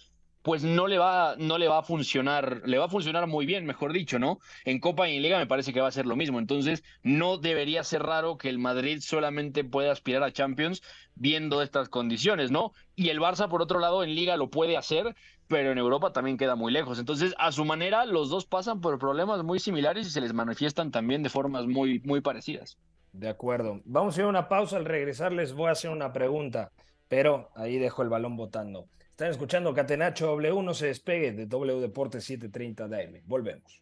[0.45, 3.65] pues no le va, no le va a funcionar, le va a funcionar muy bien,
[3.65, 4.41] mejor dicho, ¿no?
[4.67, 6.39] En Copa y en Liga me parece que va a ser lo mismo.
[6.39, 10.83] Entonces, no debería ser raro que el Madrid solamente pueda aspirar a Champions
[11.15, 12.75] viendo estas condiciones, ¿no?
[12.95, 15.17] Y el Barça, por otro lado, en Liga lo puede hacer,
[15.49, 16.99] pero en Europa también queda muy lejos.
[16.99, 20.91] Entonces, a su manera, los dos pasan por problemas muy similares y se les manifiestan
[20.91, 22.77] también de formas muy, muy parecidas.
[23.13, 23.81] De acuerdo.
[23.87, 24.77] Vamos a ir a una pausa.
[24.77, 26.71] Al regresar les voy a hacer una pregunta,
[27.09, 28.89] pero ahí dejo el balón botando.
[29.15, 33.23] Están escuchando Catenacho W, no se despegue de W Deportes 730 DM.
[33.27, 33.81] Volvemos.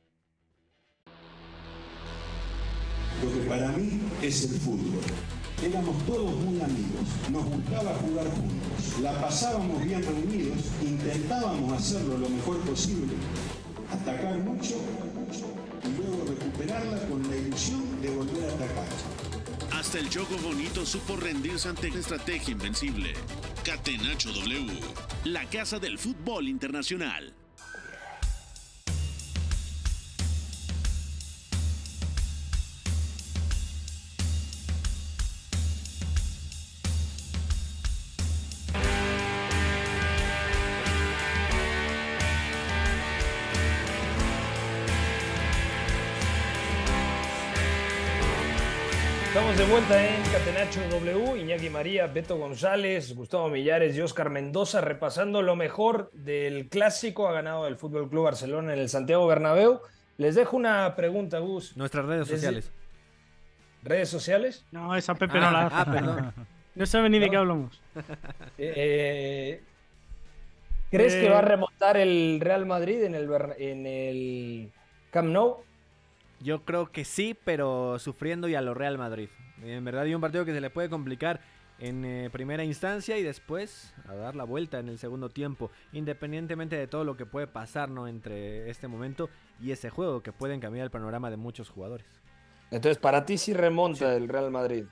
[3.25, 5.01] Lo que para mí es el fútbol.
[5.65, 12.29] Éramos todos muy amigos, nos gustaba jugar juntos, la pasábamos bien reunidos, intentábamos hacerlo lo
[12.29, 13.15] mejor posible,
[13.91, 14.75] atacar mucho
[15.83, 19.22] y luego recuperarla con la ilusión de volver a atacar.
[19.83, 23.15] Hasta el Choco Bonito supo rendirse ante la estrategia invencible.
[23.65, 24.81] Catenacho W,
[25.25, 27.35] la casa del fútbol internacional.
[49.53, 54.81] Estamos de vuelta en Catenacho W, Iñaki María, Beto González, Gustavo Millares y Oscar Mendoza
[54.81, 59.81] repasando lo mejor del clásico ha ganado el Fútbol Club Barcelona en el Santiago Bernabéu.
[60.17, 61.77] Les dejo una pregunta, Gus.
[61.77, 62.73] Nuestras redes Desde- sociales.
[63.83, 64.65] ¿Redes sociales?
[64.71, 65.75] No, esa Pepe no la hace.
[65.77, 66.33] ah, perdón.
[66.75, 67.83] No sabe ni de qué hablamos.
[68.57, 69.61] Eh,
[70.91, 74.73] ¿Crees que Eh, va a remontar el Real Madrid en el, en el
[75.11, 75.59] Camp Nou?
[76.43, 79.29] Yo creo que sí, pero sufriendo y a lo Real Madrid.
[79.63, 81.41] En verdad hay un partido que se le puede complicar
[81.79, 86.77] en eh, primera instancia y después a dar la vuelta en el segundo tiempo, independientemente
[86.77, 88.09] de todo lo que puede pasar ¿no?
[88.09, 89.29] entre este momento
[89.61, 92.07] y ese juego que pueden cambiar el panorama de muchos jugadores.
[92.71, 94.85] Entonces, para ti sí remonta el Real Madrid.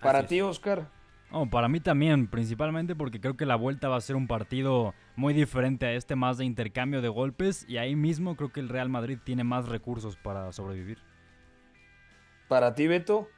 [0.00, 0.88] Para ti, Oscar.
[1.32, 4.94] Oh, para mí también, principalmente porque creo que la vuelta va a ser un partido
[5.14, 8.68] muy diferente a este, más de intercambio de golpes y ahí mismo creo que el
[8.68, 10.98] Real Madrid tiene más recursos para sobrevivir.
[12.48, 13.28] Para ti, Beto.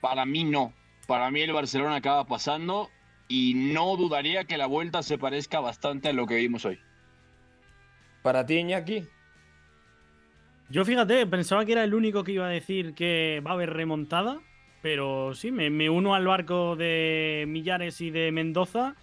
[0.00, 0.72] Para mí no.
[1.08, 2.88] Para mí el Barcelona acaba pasando
[3.26, 6.78] y no dudaría que la vuelta se parezca bastante a lo que vimos hoy.
[8.22, 9.08] Para ti, Iñaki.
[10.70, 13.70] Yo fíjate, pensaba que era el único que iba a decir que va a haber
[13.70, 14.40] remontada,
[14.84, 18.94] pero sí, me, me uno al barco de Millares y de Mendoza.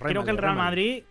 [0.00, 0.54] Creo que el Real.
[0.54, 1.02] Madrid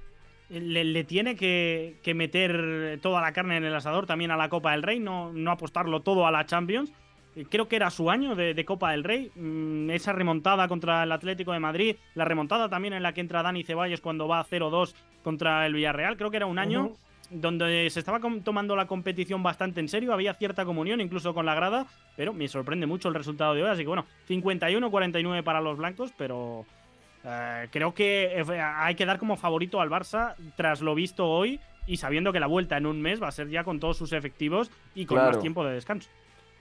[0.47, 4.47] le, le tiene que, que meter toda la carne en el asador también a la
[4.47, 6.89] Copa del Rey, no, no apostarlo todo a la Champions.
[7.35, 9.29] Eh, Creo que era su año de, de Copa del Rey.
[9.35, 13.43] Mm, esa remontada contra el Atlético de Madrid, la remontada también en la que entra
[13.43, 16.15] Dani Ceballos cuando va 0-2 contra el Villarreal.
[16.15, 16.93] Creo que era un año.
[17.29, 21.55] Donde se estaba tomando la competición bastante en serio, había cierta comunión incluso con la
[21.55, 21.85] grada,
[22.15, 26.13] pero me sorprende mucho el resultado de hoy, así que bueno, 51-49 para los blancos,
[26.17, 26.65] pero
[27.23, 31.59] eh, creo que eh, hay que dar como favorito al Barça tras lo visto hoy
[31.85, 34.13] y sabiendo que la vuelta en un mes va a ser ya con todos sus
[34.13, 35.31] efectivos y con Claro.
[35.33, 36.09] más tiempo de descanso.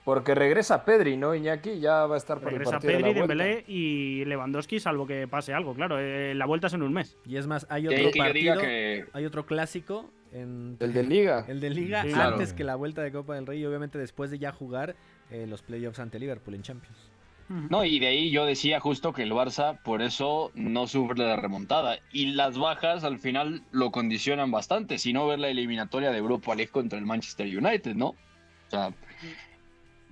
[0.06, 1.80] Porque regresa Pedri, ¿no, Iñaki?
[1.80, 3.44] Ya va a estar por Regresa el partido Pedri, de la vuelta.
[3.44, 7.18] Dembélé y Lewandowski, salvo que pase algo, claro, eh, la vuelta es en un mes.
[7.26, 11.44] Y es más, hay otro partido, que hay otro clásico en El de Liga.
[11.48, 12.34] el de Liga Sí, claro.
[12.34, 14.94] antes que la vuelta de Copa del Rey y obviamente después de ya jugar
[15.32, 17.10] eh, los playoffs ante Liverpool en Champions.
[17.48, 21.34] No, y de ahí yo decía justo que el Barça por eso no sufre la
[21.34, 21.98] remontada.
[22.12, 26.54] Y las bajas al final lo condicionan bastante, si no ver la eliminatoria de Europa
[26.54, 28.10] League contra el Manchester United, ¿no?
[28.10, 28.92] O sea,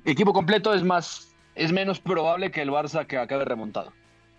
[0.05, 3.93] equipo completo es más, es menos probable que el Barça que acabe remontado.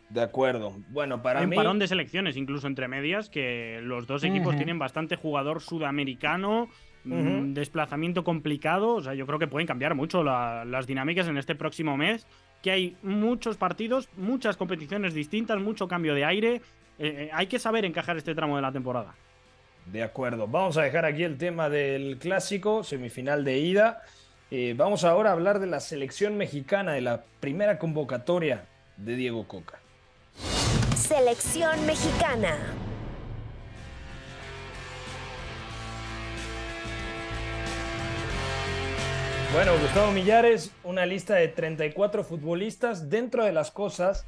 [0.09, 0.73] De acuerdo.
[0.89, 1.55] Bueno, para Hay un mí.
[1.55, 6.69] parón de selecciones, incluso entre medias, que los dos equipos tienen bastante jugador sudamericano,
[7.05, 8.93] mm, desplazamiento complicado.
[8.95, 12.27] O sea, yo creo que pueden cambiar mucho la- las dinámicas en este próximo mes.
[12.61, 16.55] Que hay muchos partidos, muchas competiciones distintas, mucho cambio de aire.
[16.55, 16.61] Eh,
[16.99, 19.13] eh, hay que saber encajar este tramo de la temporada.
[19.87, 20.47] De acuerdo.
[20.47, 24.01] Vamos a dejar aquí el tema del clásico, semifinal de ida.
[24.51, 29.47] Eh, vamos ahora a hablar de la selección mexicana, de la primera convocatoria de Diego
[29.47, 29.79] Coca.
[30.95, 32.55] Selección mexicana.
[39.51, 43.09] Bueno, Gustavo Millares, una lista de 34 futbolistas.
[43.09, 44.27] Dentro de las cosas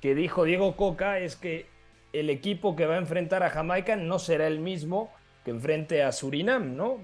[0.00, 1.66] que dijo Diego Coca es que
[2.14, 5.12] el equipo que va a enfrentar a Jamaica no será el mismo
[5.44, 6.98] que enfrente a Surinam, ¿no?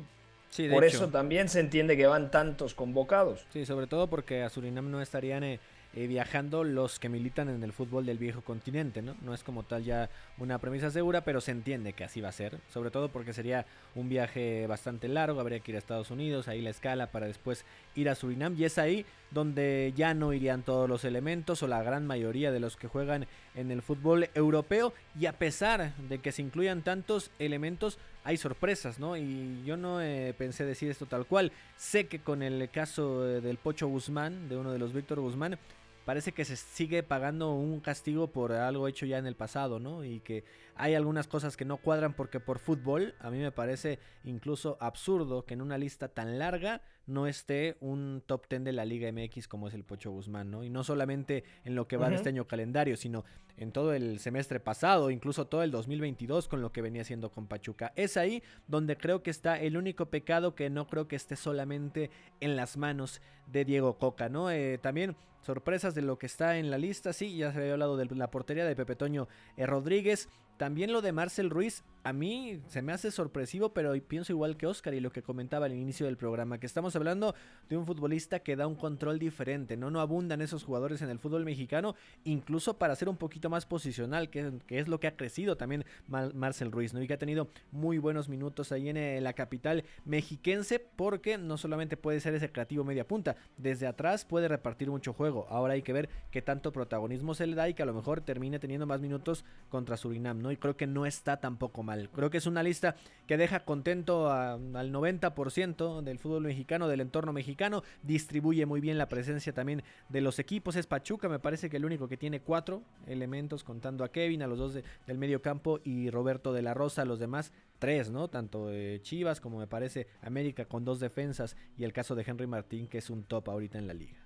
[0.51, 0.97] Sí, Por hecho.
[0.97, 3.47] eso también se entiende que van tantos convocados.
[3.53, 5.61] Sí, sobre todo porque a Surinam no estarían eh,
[5.95, 9.17] eh, viajando los que militan en el fútbol del viejo continente, ¿no?
[9.23, 12.33] No es como tal ya una premisa segura, pero se entiende que así va a
[12.33, 16.49] ser, sobre todo porque sería un viaje bastante largo, habría que ir a Estados Unidos,
[16.49, 20.63] ahí la escala para después ir a Surinam y es ahí donde ya no irían
[20.63, 24.93] todos los elementos o la gran mayoría de los que juegan en el fútbol europeo
[25.19, 29.17] y a pesar de que se incluyan tantos elementos hay sorpresas, ¿no?
[29.17, 31.53] Y yo no eh, pensé decir esto tal cual.
[31.77, 35.57] Sé que con el caso eh, del Pocho Guzmán, de uno de los Víctor Guzmán,
[36.05, 40.03] parece que se sigue pagando un castigo por algo hecho ya en el pasado, ¿no?
[40.03, 40.43] Y que
[40.75, 45.45] hay algunas cosas que no cuadran porque por fútbol a mí me parece incluso absurdo
[45.45, 49.49] que en una lista tan larga no esté un top 10 de la Liga MX
[49.49, 50.65] como es el Pocho Guzmán, ¿no?
[50.65, 53.25] Y no solamente en lo que va de este año calendario, sino
[53.57, 57.47] en todo el semestre pasado, incluso todo el 2022 con lo que venía haciendo con
[57.47, 57.93] Pachuca.
[57.97, 62.11] Es ahí donde creo que está el único pecado que no creo que esté solamente
[62.41, 64.51] en las manos de Diego Coca, ¿no?
[64.51, 67.97] Eh, también sorpresas de lo que está en la lista, sí, ya se había hablado
[67.97, 72.61] de la portería de Pepe Toño eh, Rodríguez, también lo de Marcel Ruiz, a mí
[72.69, 76.07] se me hace sorpresivo, pero pienso igual que Oscar y lo que comentaba al inicio
[76.07, 77.35] del programa, que estamos hablando
[77.69, 79.91] de un futbolista que da un control diferente, ¿no?
[79.91, 84.31] No abundan esos jugadores en el fútbol mexicano, incluso para ser un poquito más posicional,
[84.31, 87.03] que, es lo que ha crecido también Marcel Ruiz, ¿no?
[87.03, 91.59] Y que ha tenido muy buenos minutos ahí en eh, la capital mexiquense, porque no
[91.59, 95.49] solamente puede ser ese creativo media punta, desde atrás puede repartir mucho juego.
[95.49, 98.21] Ahora hay que ver qué tanto protagonismo se le da y que a lo mejor
[98.21, 100.53] termine teniendo más minutos contra Surinam, ¿no?
[100.53, 101.96] Y creo que no está tampoco mal.
[102.15, 107.33] Creo que es una lista que deja contento al 90% del fútbol mexicano, del entorno
[107.33, 107.83] mexicano.
[108.03, 110.77] Distribuye muy bien la presencia también de los equipos.
[110.77, 114.47] Es Pachuca, me parece que el único que tiene cuatro elementos, contando a Kevin, a
[114.47, 118.29] los dos del medio campo y Roberto de la Rosa, los demás tres, ¿no?
[118.29, 122.89] Tanto Chivas como me parece América con dos defensas y el caso de Henry Martín,
[122.89, 124.19] que es un top ahorita en la liga.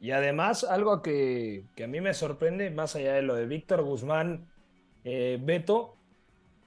[0.00, 3.82] Y además, algo que, que a mí me sorprende, más allá de lo de Víctor
[3.82, 4.46] Guzmán,
[5.04, 5.97] eh, Beto,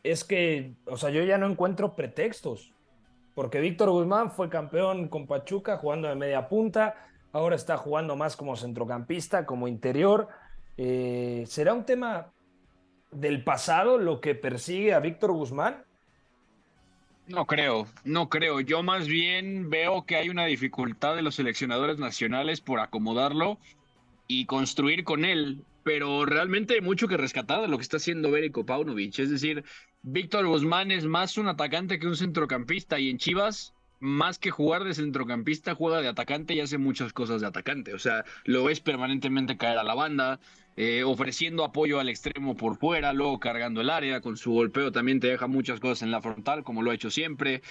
[0.04, 2.74] es que, o sea, yo ya no encuentro pretextos,
[3.36, 8.36] porque Víctor Guzmán fue campeón con Pachuca jugando de media punta, ahora está jugando más
[8.36, 10.28] como centrocampista, como interior.
[10.78, 12.32] Eh, ¿Será un tema
[13.12, 15.84] del pasado lo que persigue a Víctor Guzmán?
[17.28, 18.60] No creo, no creo.
[18.60, 23.58] Yo más bien veo que hay una dificultad de los seleccionadores nacionales por acomodarlo
[24.28, 28.32] y construir con él pero realmente hay mucho que rescatar de lo que está haciendo
[28.32, 29.20] Berico Paunovic.
[29.20, 29.64] Es decir,
[30.02, 34.84] Víctor Guzmán es más un atacante que un centrocampista y en Chivas, más que jugar
[34.84, 37.94] de centrocampista, juega de atacante y hace muchas cosas de atacante.
[37.94, 40.40] O sea, lo ves permanentemente caer a la banda,
[40.76, 45.20] eh, ofreciendo apoyo al extremo por fuera, luego cargando el área, con su golpeo también
[45.20, 47.62] te deja muchas cosas en la frontal, como lo ha hecho siempre.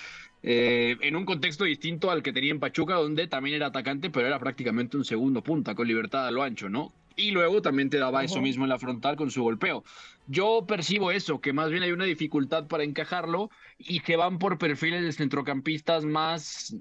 [0.43, 4.27] Eh, en un contexto distinto al que tenía en Pachuca, donde también era atacante, pero
[4.27, 6.93] era prácticamente un segundo punta, con libertad a lo ancho, ¿no?
[7.17, 9.85] Y luego también te daba eso mismo en la frontal con su golpeo.
[10.27, 14.59] Yo percibo eso, que más bien hay una dificultad para encajarlo y que van por
[14.59, 16.77] perfiles de centrocampistas más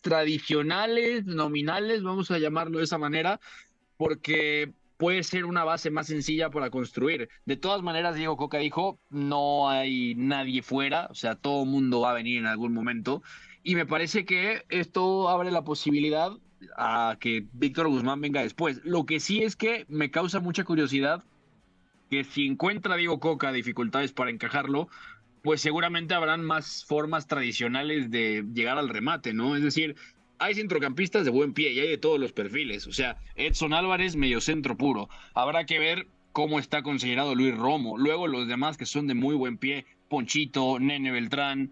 [0.00, 3.40] tradicionales, nominales, vamos a llamarlo de esa manera,
[3.96, 7.28] porque puede ser una base más sencilla para construir.
[7.46, 12.10] De todas maneras, Diego Coca dijo, no hay nadie fuera, o sea, todo mundo va
[12.10, 13.22] a venir en algún momento.
[13.62, 16.32] Y me parece que esto abre la posibilidad
[16.76, 18.80] a que Víctor Guzmán venga después.
[18.84, 21.24] Lo que sí es que me causa mucha curiosidad
[22.10, 24.88] que si encuentra Diego Coca dificultades para encajarlo,
[25.42, 29.56] pues seguramente habrán más formas tradicionales de llegar al remate, ¿no?
[29.56, 29.96] Es decir,
[30.38, 32.86] hay centrocampistas de buen pie y hay de todos los perfiles.
[32.86, 35.08] O sea, Edson Álvarez, medio centro puro.
[35.34, 37.98] Habrá que ver cómo está considerado Luis Romo.
[37.98, 41.70] Luego los demás que son de muy buen pie, Ponchito, Nene Beltrán,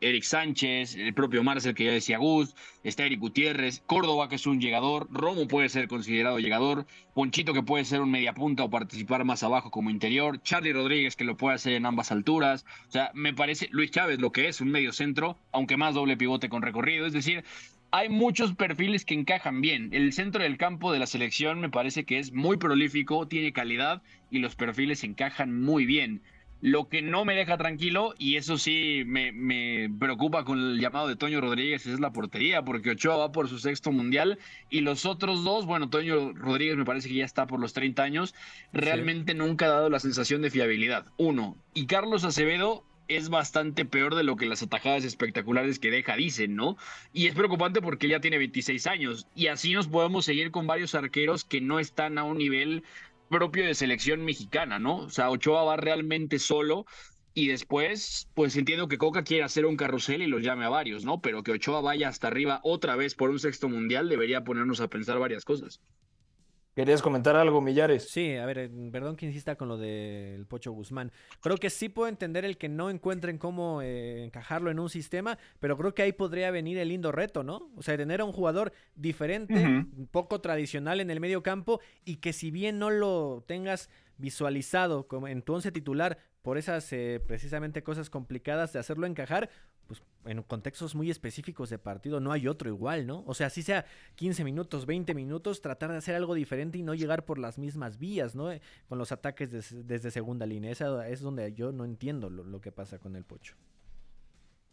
[0.00, 4.46] Eric Sánchez, el propio Marcel que ya decía Gus, está Eric Gutiérrez, Córdoba que es
[4.46, 9.24] un llegador, Romo puede ser considerado llegador, Ponchito que puede ser un mediapunta o participar
[9.24, 13.10] más abajo como interior, Charlie Rodríguez que lo puede hacer en ambas alturas, o sea,
[13.14, 16.60] me parece Luis Chávez lo que es un medio centro, aunque más doble pivote con
[16.60, 17.44] recorrido, es decir,
[17.90, 19.88] hay muchos perfiles que encajan bien.
[19.92, 24.02] El centro del campo de la selección me parece que es muy prolífico, tiene calidad
[24.30, 26.20] y los perfiles encajan muy bien.
[26.60, 31.16] Lo que no me deja tranquilo, y eso sí me, preocupa con el llamado de
[31.16, 35.44] Toño Rodríguez, es la portería, porque Ochoa va por su sexto mundial y los otros
[35.44, 38.34] dos, bueno, Toño Rodríguez me parece que ya está por los 30 años,
[38.72, 41.06] realmente nunca ha dado la sensación de fiabilidad.
[41.16, 46.14] Uno, y Carlos Acevedo es bastante peor de lo que las atajadas espectaculares que deja
[46.14, 46.76] dicen, ¿no?
[47.14, 50.94] Y es preocupante porque ya tiene 26 años y así nos podemos seguir con varios
[50.94, 52.84] arqueros que no están a un nivel
[53.28, 54.96] propio de selección mexicana, ¿no?
[54.96, 56.86] O sea, Ochoa va realmente solo
[57.34, 61.04] y después, pues entiendo que Coca quiere hacer un carrusel y los llame a varios,
[61.04, 61.20] ¿no?
[61.20, 64.88] Pero que Ochoa vaya hasta arriba otra vez por un sexto mundial debería ponernos a
[64.88, 65.80] pensar varias cosas.
[66.78, 68.08] ¿Querías comentar algo, Millares?
[68.08, 71.10] Sí, a ver, eh, perdón que insista con lo del Pocho Guzmán.
[71.40, 75.40] Creo que sí puedo entender el que no encuentren cómo eh, encajarlo en un sistema,
[75.58, 77.68] pero creo que ahí podría venir el lindo reto, ¿no?
[77.74, 82.18] O sea, tener a un jugador diferente, un poco tradicional en el medio campo y
[82.18, 87.20] que si bien no lo tengas visualizado como en tu once titular por esas eh,
[87.26, 89.50] precisamente cosas complicadas de hacerlo encajar,
[89.88, 93.24] pues en contextos muy específicos de partido no hay otro igual, ¿no?
[93.26, 93.86] O sea, si sea
[94.16, 97.98] 15 minutos, 20 minutos, tratar de hacer algo diferente y no llegar por las mismas
[97.98, 98.52] vías, ¿no?
[98.52, 100.70] Eh, con los ataques desde segunda línea.
[100.70, 103.54] Esa es donde yo no entiendo lo, que pasa con el Pocho.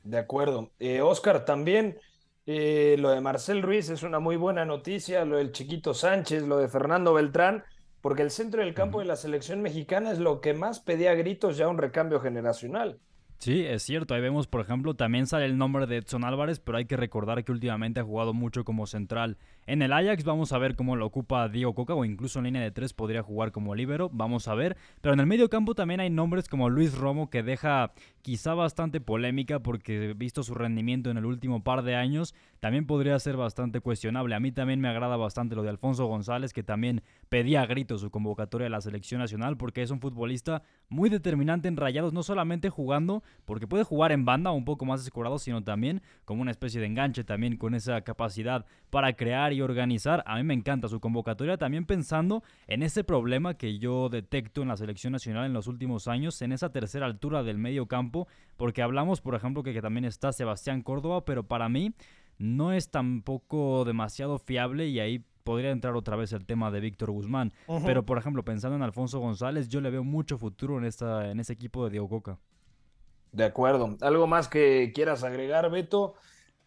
[0.04, 0.72] De acuerdo.
[0.80, 1.98] Eh, Oscar, también
[2.46, 6.58] eh, lo de Marcel Ruiz es una muy buena noticia, lo del Chiquito Sánchez, lo
[6.58, 7.64] de Fernando Beltrán,
[8.02, 11.56] porque el centro del campo de la selección mexicana es lo que más pedía gritos
[11.56, 13.00] ya un recambio generacional.
[13.38, 14.14] Sí, es cierto.
[14.14, 17.44] Ahí vemos, por ejemplo, también sale el nombre de Edson Álvarez, pero hay que recordar
[17.44, 19.38] que últimamente ha jugado mucho como central.
[19.68, 22.62] En el Ajax vamos a ver cómo lo ocupa Diego Coca o incluso en línea
[22.62, 24.78] de tres podría jugar como líbero, vamos a ver.
[25.02, 29.02] Pero en el medio campo también hay nombres como Luis Romo que deja quizá bastante
[29.02, 32.34] polémica porque visto su rendimiento en el último par de años,
[32.66, 34.34] también podría ser bastante cuestionable.
[34.34, 38.02] A mí también me agrada bastante lo de Alfonso González que también pedía a gritos
[38.02, 42.24] su convocatoria a la selección nacional porque es un futbolista muy determinante en rayados, no
[42.24, 46.50] solamente jugando porque puede jugar en banda un poco más escurado, sino también como una
[46.50, 50.24] especie de enganche, también con esa capacidad para crear y organizar.
[50.26, 54.70] A mí me encanta su convocatoria, también pensando en ese problema que yo detecto en
[54.70, 58.82] la selección nacional en los últimos años, en esa tercera altura del medio campo, porque
[58.82, 61.94] hablamos, por ejemplo, que, que también está Sebastián Córdoba, pero para mí
[62.38, 67.12] no es tampoco demasiado fiable y ahí podría entrar otra vez el tema de Víctor
[67.12, 67.54] Guzmán.
[67.86, 71.40] Pero, por ejemplo, pensando en Alfonso González, yo le veo mucho futuro en, esta, en
[71.40, 72.40] ese equipo de Diego Coca.
[73.32, 73.96] De acuerdo.
[74.02, 76.16] ¿Algo más que quieras agregar, Beto?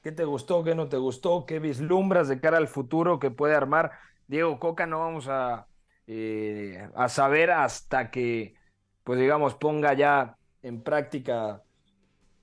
[0.03, 1.45] ¿Qué te gustó, qué no te gustó?
[1.45, 3.91] ¿Qué vislumbras de cara al futuro que puede armar
[4.29, 4.87] Diego Coca?
[4.87, 5.67] No vamos a,
[6.07, 8.55] eh, a saber hasta que,
[9.03, 11.63] pues digamos, ponga ya en práctica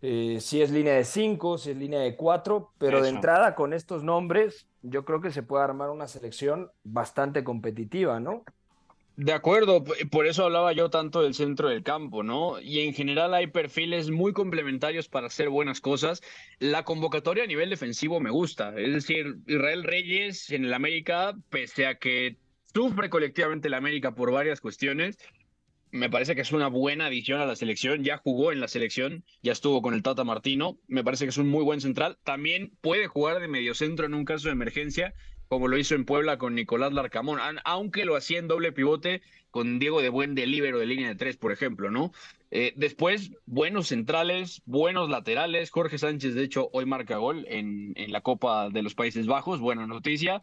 [0.07, 3.73] eh, si es línea de 5, si es línea de 4, pero de entrada con
[3.73, 8.43] estos nombres yo creo que se puede armar una selección bastante competitiva, ¿no?
[9.15, 12.59] De acuerdo, por eso hablaba yo tanto del centro del campo, ¿no?
[12.59, 16.21] Y en general hay perfiles muy complementarios para hacer buenas cosas.
[16.59, 18.77] La convocatoria a nivel defensivo me gusta.
[18.77, 22.37] Es decir, Israel Reyes en el América, pese a que
[22.75, 25.17] sufre colectivamente el América por varias cuestiones,
[25.95, 28.03] me parece que es una buena adición a la selección.
[28.03, 30.77] Ya jugó en la selección, ya estuvo con el Tata Martino.
[30.87, 32.17] Me parece que es un muy buen central.
[32.23, 35.13] También puede jugar de mediocentro en un caso de emergencia
[35.47, 39.21] como lo hizo en Puebla con Nicolás Larcamón, aunque lo hacía en doble pivote
[39.51, 42.11] con Diego de Buen de Libero de línea de tres, por ejemplo, ¿no?
[42.51, 45.69] Eh, después, buenos centrales, buenos laterales.
[45.69, 49.59] Jorge Sánchez, de hecho, hoy marca gol en, en la Copa de los Países Bajos,
[49.59, 50.41] buena noticia.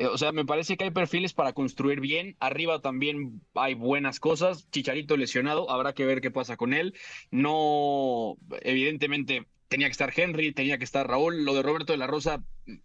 [0.00, 2.34] Eh, o sea, me parece que hay perfiles para construir bien.
[2.40, 4.66] Arriba también hay buenas cosas.
[4.70, 6.94] Chicharito lesionado, habrá que ver qué pasa con él.
[7.30, 11.44] No, evidentemente, tenía que estar Henry, tenía que estar Raúl.
[11.44, 12.42] Lo de Roberto de la Rosa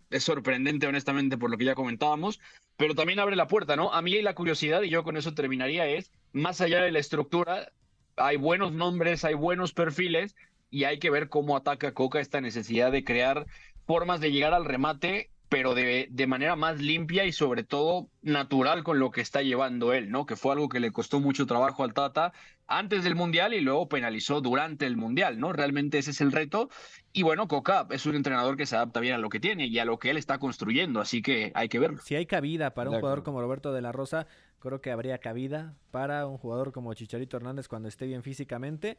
[0.09, 2.41] es sorprendente, honestamente, por lo que ya comentábamos,
[2.75, 3.93] pero también abre la puerta, ¿no?
[3.93, 7.71] A mí la curiosidad, y yo con eso terminaría, es, más allá de la estructura,
[8.17, 10.35] hay buenos nombres, hay buenos perfiles,
[10.69, 13.45] y hay que ver cómo ataca Coca esta necesidad de crear
[13.85, 18.83] formas de llegar al remate pero de, de, manera más limpia y sobre todo natural
[18.83, 20.25] con lo que está llevando él, ¿no?
[20.25, 22.33] Que fue algo que le costó mucho trabajo al Tata
[22.67, 25.53] antes del Mundial y luego penalizó durante el Mundial, ¿no?
[25.53, 26.69] Realmente ese es el reto.
[27.13, 29.79] Y bueno, Coca es un entrenador que se adapta bien a lo que tiene y
[29.79, 31.99] a lo que él está construyendo, así que hay que verlo.
[31.99, 34.27] Si hay cabida para un jugador como Roberto de la Rosa,
[34.59, 38.97] creo que habría cabida para un jugador como Chicharito Hernández cuando esté bien físicamente.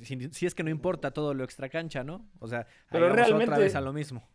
[0.00, 2.26] Si, es que no importa todo lo extracancha, ¿no?
[2.40, 4.26] O sea, pero realmente otra vez a lo mismo.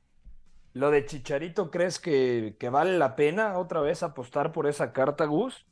[0.78, 5.26] Lo de Chicharito, ¿crees que, que, vale la pena otra vez apostar por esa carta,
[5.26, 5.66] Gus?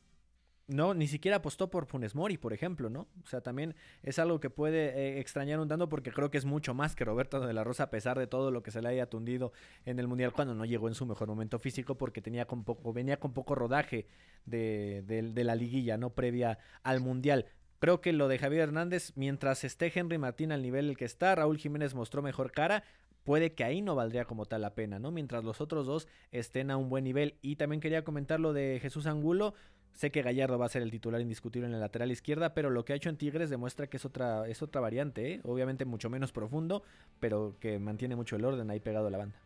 [0.67, 3.01] No, ni siquiera apostó por Funes Mori, por ejemplo, ¿no?
[3.23, 6.45] O sea, también es algo que puede eh, extrañar un tanto porque creo que es
[6.45, 8.89] mucho más que Roberto de la Rosa, a pesar de todo lo que se le
[8.89, 9.51] haya tundido
[9.85, 12.91] en el Mundial cuando no llegó en su mejor momento físico, porque tenía con poco,
[12.91, 14.07] venía con poco rodaje
[14.47, 16.15] de, de la liguilla, ¿no?
[16.15, 17.45] Previa al Mundial.
[17.77, 21.35] Creo que lo de Javier Hernández, mientras esté Henry Martín al nivel el que está,
[21.35, 22.83] Raúl Jiménez mostró mejor cara
[23.25, 25.11] puede que ahí no valdría como tal la pena, ¿no?
[25.11, 27.35] Mientras los otros dos estén a un buen nivel.
[27.41, 29.53] Y también quería comentar lo de Jesús Angulo.
[29.91, 32.85] Sé que Gallardo va a ser el titular indiscutible en la lateral izquierda, pero lo
[32.85, 35.41] que ha hecho en Tigres demuestra que es otra, es otra variante, ¿eh?
[35.43, 36.83] obviamente mucho menos profundo,
[37.21, 39.39] pero que mantiene mucho el orden ahí pegado a la banda.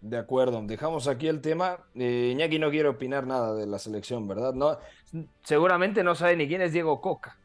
[0.00, 1.78] De acuerdo, dejamos aquí el tema.
[1.96, 4.54] Eh, Iñaki no quiere opinar nada de la selección, ¿verdad?
[4.54, 4.78] No,
[5.42, 7.36] seguramente no sabe ni quién es Diego Coca.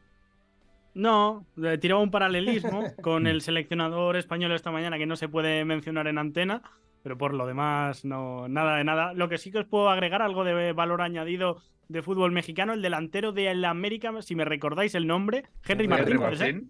[0.94, 1.46] No,
[1.80, 6.18] tiraba un paralelismo con el seleccionador español esta mañana que no se puede mencionar en
[6.18, 6.62] antena,
[7.02, 9.14] pero por lo demás, no, nada de nada.
[9.14, 12.82] Lo que sí que os puedo agregar, algo de valor añadido de fútbol mexicano, el
[12.82, 16.62] delantero de la América, si me recordáis el nombre, Henry Martín, ¿puede ser?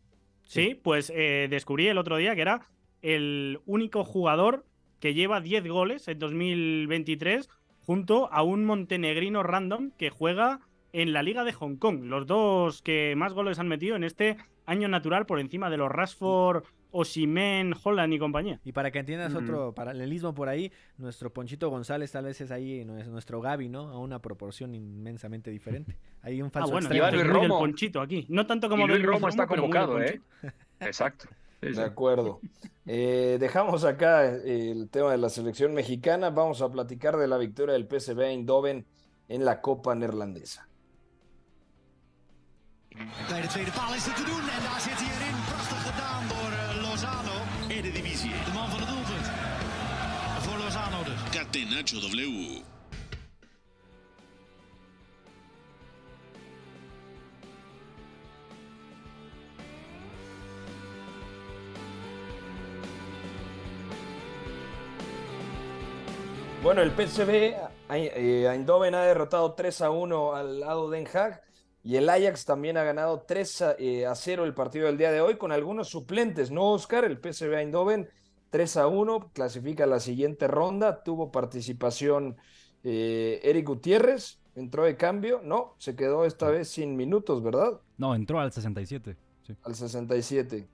[0.45, 2.63] Sí, pues eh, descubrí el otro día que era
[3.01, 4.65] el único jugador
[5.01, 7.49] que lleva 10 goles en 2023
[7.81, 10.61] junto a un montenegrino random que juega
[10.93, 12.05] en la Liga de Hong Kong.
[12.05, 14.37] Los dos que más goles han metido en este
[14.67, 18.61] año natural por encima de los Rashford, Osimen, Holland y compañía.
[18.65, 22.85] Y para que entiendas otro paralelismo por ahí, nuestro Ponchito González tal vez es ahí
[22.85, 23.89] nuestro Gaby, ¿no?
[23.89, 25.97] A una proporción inmensamente diferente.
[26.21, 28.27] Hay un falso ah, bueno, y Romo, Ponchito aquí.
[28.29, 30.21] No tanto como Luis Romo, está convocado, ¿eh?
[30.81, 31.29] Exacto.
[31.61, 32.41] De acuerdo.
[32.85, 36.31] Eh, dejamos acá el tema de la selección mexicana.
[36.31, 38.85] Vamos a platicar de la victoria del PSV Eindhoven
[39.29, 40.67] en la Copa Neerlandesa.
[43.29, 45.37] Bij de tweede paal is het te doen en daar zit hij erin.
[45.47, 47.37] Prachtig gedaan door uh, Lozano.
[47.69, 48.31] Eredivisie.
[48.31, 49.27] De man van het doelpunt.
[50.45, 51.21] Voor Lozano dus.
[51.31, 52.63] Catenaccio W.
[66.63, 67.55] Bueno, el PSV
[67.89, 71.52] eh, Eindhoven ha derrotado 3 a 1 al lado de Den Haag
[71.85, 73.75] y el Ajax también ha ganado 3 a,
[74.15, 77.05] 0 eh, el partido del día de hoy con algunos suplentes, ¿no, Oscar?
[77.05, 78.09] El PSV Eindhoven
[78.51, 82.37] 3 a 1, clasifica la siguiente ronda, tuvo participación
[82.85, 87.81] eh, Eric Gutiérrez, entró de cambio, no, se quedó esta vez sin minutos, ¿verdad?
[87.97, 89.17] No, entró al 67.
[89.63, 90.69] Al 67.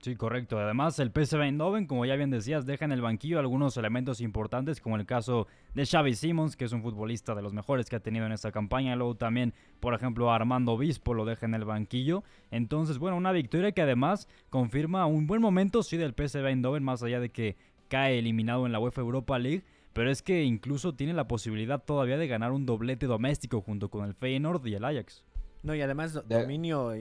[0.00, 0.60] Sí, correcto.
[0.60, 4.80] Además, el PSV Eindhoven, como ya bien decías, deja en el banquillo algunos elementos importantes,
[4.80, 8.00] como el caso de Xavi Simons, que es un futbolista de los mejores que ha
[8.00, 8.94] tenido en esta campaña.
[8.94, 12.22] Luego también, por ejemplo, Armando Obispo lo deja en el banquillo.
[12.52, 17.02] Entonces, bueno, una victoria que además confirma un buen momento, sí, del PSV Eindhoven, más
[17.02, 17.56] allá de que
[17.88, 19.64] cae eliminado en la UEFA Europa League.
[19.94, 24.06] Pero es que incluso tiene la posibilidad todavía de ganar un doblete doméstico junto con
[24.06, 25.24] el Feyenoord y el Ajax.
[25.64, 26.92] No, y además dominio...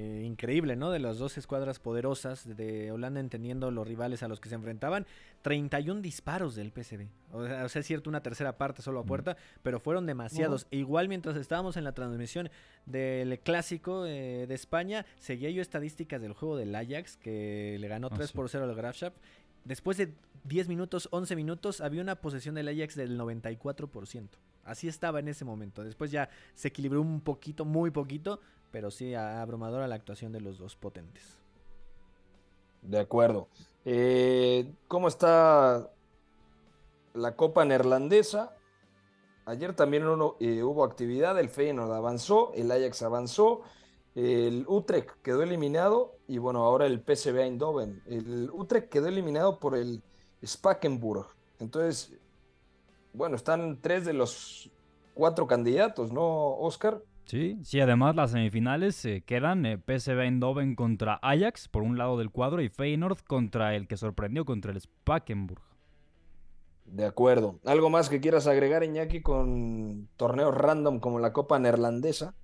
[0.00, 0.92] Eh, increíble, ¿no?
[0.92, 5.06] De las dos escuadras poderosas de Holanda entendiendo los rivales a los que se enfrentaban.
[5.42, 7.08] 31 disparos del PSV.
[7.32, 10.68] O sea, es cierto, una tercera parte solo a puerta, pero fueron demasiados.
[10.70, 12.48] Igual mientras estábamos en la transmisión
[12.86, 18.08] del clásico eh, de España, seguía yo estadísticas del juego del Ajax, que le ganó
[18.08, 19.16] 3 ah, por 0 al Grafschaft.
[19.64, 24.28] Después de 10 minutos, 11 minutos, había una posesión del Ajax del 94%.
[24.62, 25.82] Así estaba en ese momento.
[25.82, 28.40] Después ya se equilibró un poquito, muy poquito,
[28.70, 31.38] pero sí abrumadora la actuación de los dos potentes.
[32.82, 33.48] De acuerdo.
[33.84, 35.90] Eh, ¿Cómo está
[37.14, 38.54] la Copa Neerlandesa?
[39.46, 40.02] Ayer también
[40.40, 43.62] eh, hubo actividad, el Feyenoord avanzó, el Ajax avanzó,
[44.14, 48.02] el Utrecht quedó eliminado y bueno, ahora el PSV Eindhoven.
[48.06, 50.02] El Utrecht quedó eliminado por el
[50.44, 51.26] Spakenburg.
[51.60, 52.12] Entonces,
[53.12, 54.70] bueno, están tres de los
[55.14, 57.02] cuatro candidatos, ¿no, Oscar?
[57.28, 62.16] Sí, sí, además las semifinales se quedan eh, PSV Eindhoven contra Ajax por un lado
[62.16, 65.60] del cuadro y Feyenoord contra el que sorprendió contra el Spakenburg.
[66.86, 67.60] De acuerdo.
[67.66, 72.34] ¿Algo más que quieras agregar, Iñaki, con torneos random como la Copa Neerlandesa?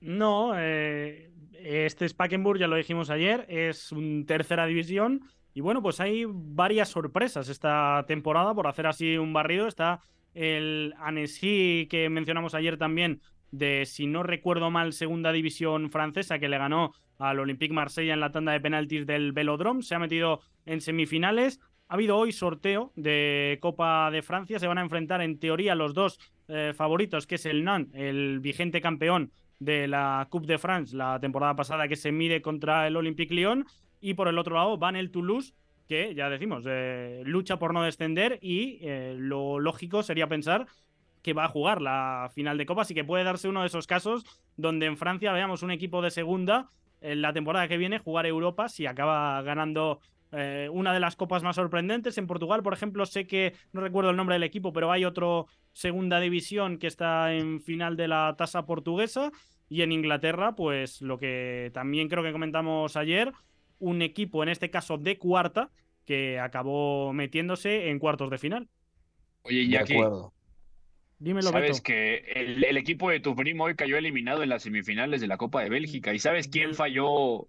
[0.00, 5.22] No, eh, este Spakenburg, ya lo dijimos ayer, es un tercera división.
[5.54, 9.66] Y bueno, pues hay varias sorpresas esta temporada, por hacer así un barrido.
[9.66, 10.02] Está
[10.34, 16.48] el Annecy que mencionamos ayer también, de, si no recuerdo mal, segunda división francesa que
[16.48, 19.82] le ganó al Olympique Marsella en la tanda de penaltis del Velodrome.
[19.82, 21.60] Se ha metido en semifinales.
[21.88, 24.58] Ha habido hoy sorteo de Copa de Francia.
[24.58, 28.40] Se van a enfrentar en teoría los dos eh, favoritos, que es el Nantes, el
[28.40, 32.96] vigente campeón de la Coupe de France la temporada pasada que se mide contra el
[32.96, 33.66] Olympique Lyon.
[34.00, 35.52] Y por el otro lado van el Toulouse,
[35.86, 40.66] que ya decimos, eh, lucha por no descender y eh, lo lógico sería pensar
[41.22, 43.86] que va a jugar la final de Copa, así que puede darse uno de esos
[43.86, 44.24] casos
[44.56, 48.68] donde en Francia veamos un equipo de segunda en la temporada que viene jugar Europa
[48.68, 50.00] si acaba ganando
[50.32, 52.16] eh, una de las copas más sorprendentes.
[52.18, 55.46] En Portugal, por ejemplo, sé que no recuerdo el nombre del equipo, pero hay otro
[55.72, 59.32] segunda división que está en final de la tasa portuguesa.
[59.68, 63.32] Y en Inglaterra, pues lo que también creo que comentamos ayer,
[63.78, 65.70] un equipo, en este caso de cuarta,
[66.04, 68.68] que acabó metiéndose en cuartos de final.
[69.42, 69.96] Oye, ya que
[71.42, 75.36] Sabes que el, equipo de tu primo hoy cayó eliminado en las semifinales de la
[75.36, 76.14] Copa de Bélgica.
[76.14, 77.48] ¿Y sabes quién falló?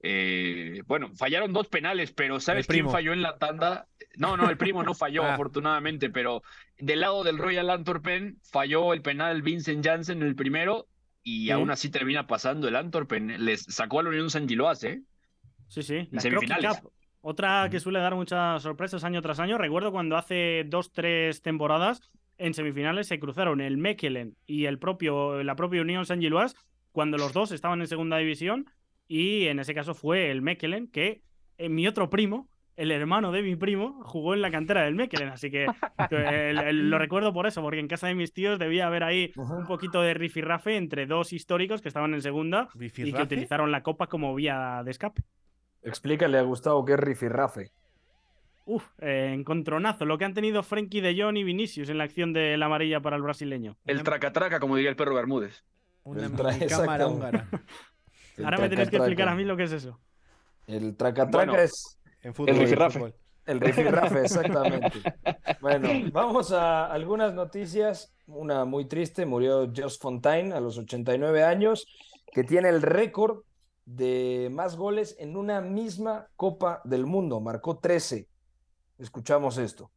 [0.00, 3.88] Eh, bueno, fallaron dos penales, pero ¿sabes quién falló en la tanda?
[4.16, 5.34] No, no, el primo no falló, ah.
[5.34, 6.42] afortunadamente, pero
[6.78, 10.86] del lado del Royal Antwerpen falló el penal Vincent Janssen el primero
[11.24, 13.44] y aún así termina pasando el Antwerpen.
[13.44, 15.02] Les sacó a la Unión San Giloas, ¿eh?
[15.66, 16.08] Sí, sí.
[16.12, 16.80] En semifinales.
[17.20, 19.58] Otra que suele dar muchas sorpresas año tras año.
[19.58, 22.00] Recuerdo cuando hace dos, tres temporadas
[22.38, 26.54] en semifinales se cruzaron el Mechelen y el propio, la propia Unión San Gilois
[26.92, 28.66] cuando los dos estaban en segunda división
[29.06, 31.22] y en ese caso fue el Mechelen que
[31.58, 35.28] en mi otro primo, el hermano de mi primo, jugó en la cantera del Mechelen,
[35.30, 35.66] así que
[36.10, 39.32] el- el- lo recuerdo por eso, porque en casa de mis tíos debía haber ahí
[39.36, 42.68] un poquito de rifirrafe entre dos históricos que estaban en segunda
[43.08, 45.22] y que utilizaron la copa como vía de escape.
[45.82, 47.70] Explícale a Gustavo qué es rifirrafe.
[48.68, 52.34] Uf, eh, encontronazo, lo que han tenido Frenkie de Jong y Vinicius en la acción
[52.34, 53.78] de la amarilla para el brasileño.
[53.86, 55.64] El traca-traca, como diría el perro Bermúdez.
[56.02, 56.30] Una
[56.68, 57.48] cámara húngara.
[58.36, 59.04] El Ahora me tenéis que traca-traca.
[59.04, 59.98] explicar a mí lo que es eso.
[60.66, 62.54] El traca-traca Bueno, es En fútbol.
[62.54, 63.14] El rifirrafe.
[63.46, 64.92] el rifirrafe, exactamente.
[65.62, 68.14] Bueno, vamos a algunas noticias.
[68.26, 71.86] Una muy triste, murió Jos Fontaine a los 89 años,
[72.32, 73.44] que tiene el récord
[73.86, 77.40] de más goles en una misma Copa del Mundo.
[77.40, 78.28] Marcó 13.
[78.98, 79.90] Escuchamos esto.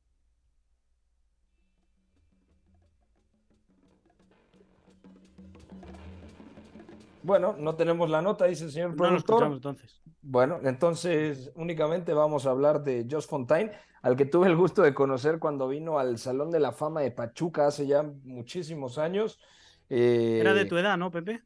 [7.23, 9.35] Bueno, no tenemos la nota, dice el señor No lo productor.
[9.35, 10.01] escuchamos entonces.
[10.23, 13.71] Bueno, entonces únicamente vamos a hablar de Josh Fontaine,
[14.01, 17.11] al que tuve el gusto de conocer cuando vino al Salón de la Fama de
[17.11, 19.39] Pachuca hace ya muchísimos años.
[19.89, 21.43] Era de Eh, tu edad, ¿no, Pepe?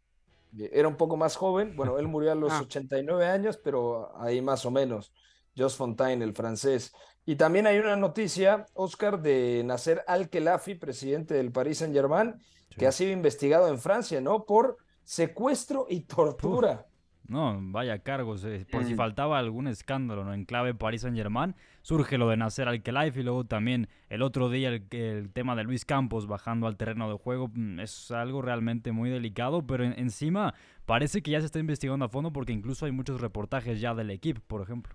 [0.57, 2.61] era un poco más joven, bueno, él murió a los Ah.
[2.61, 5.11] 89 años, pero ahí más o menos.
[5.57, 6.93] Josh Fontaine, el francés.
[7.25, 12.35] Y también hay una noticia, Oscar, de Nasser Al-Khelaifi, presidente del Paris Saint-Germain,
[12.77, 14.45] que ha sido investigado en Francia, ¿no?
[14.45, 16.85] Por secuestro y tortura.
[17.27, 18.43] No, vaya cargos.
[18.45, 18.97] eh, por si Mm.
[18.97, 20.33] faltaba algún escándalo ¿no?
[20.33, 24.49] en clave Paris Saint Germain, surge lo de Nasser al y luego también el otro
[24.49, 27.49] día el, el tema de Luis Campos bajando al terreno de juego.
[27.51, 30.53] mm, Es algo realmente muy delicado, pero en- encima
[30.85, 34.11] parece que ya se está investigando a fondo porque incluso hay muchos reportajes ya del
[34.11, 34.93] equipo, por ejemplo.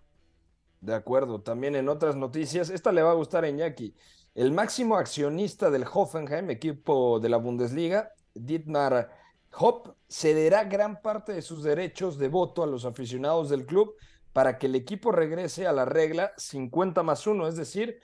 [0.80, 3.94] De acuerdo, también en otras noticias, esta le va a gustar a Iñaki.
[4.34, 9.10] El máximo accionista del Hoffenheim, equipo de la Bundesliga, Dietmar
[9.58, 13.94] Hopp, cederá gran parte de sus derechos de voto a los aficionados del club
[14.32, 17.98] para que el equipo regrese a la regla 50 más 1, es decir,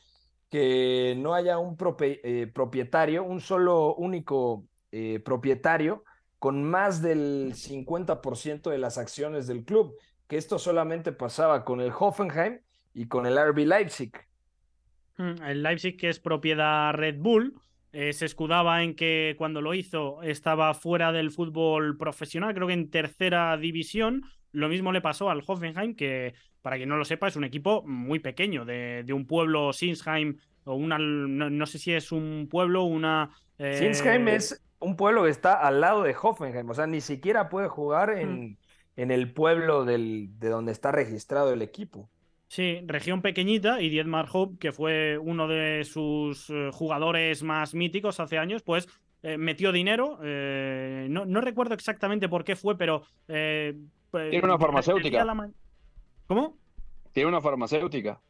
[0.51, 6.05] que no haya un eh, propietario, un solo único eh, propietario
[6.39, 9.95] con más del 50% de las acciones del club,
[10.27, 12.61] que esto solamente pasaba con el Hoffenheim
[12.97, 14.13] y con el RB Leipzig.
[15.19, 17.55] Mm, El Leipzig, que es propiedad Red Bull,
[17.93, 22.73] eh, se escudaba en que cuando lo hizo estaba fuera del fútbol profesional, creo que
[22.73, 24.23] en tercera división.
[24.53, 27.83] Lo mismo le pasó al Hoffenheim, que para quien no lo sepa es un equipo
[27.87, 32.49] muy pequeño, de, de un pueblo Sinsheim, o una, no, no sé si es un
[32.51, 33.31] pueblo, una...
[33.59, 37.51] eh, Sinsheim es un pueblo que está al lado de Hoffenheim, o sea, ni siquiera
[37.51, 38.59] puede jugar en,
[38.97, 42.11] en el pueblo del, de donde está registrado el equipo.
[42.57, 48.19] Sí, región pequeñita y Dietmar Hopp, que fue uno de sus eh, jugadores más míticos
[48.19, 48.89] hace años, pues
[49.23, 50.19] eh, metió dinero.
[50.25, 53.03] eh, no, no recuerdo exactamente por qué fue, pero...
[53.29, 53.75] eh,
[54.11, 55.23] pues, Tiene una farmacéutica.
[55.23, 55.51] la
[56.27, 56.57] ¿Cómo?
[57.13, 58.23] Tiene una farmacéutica.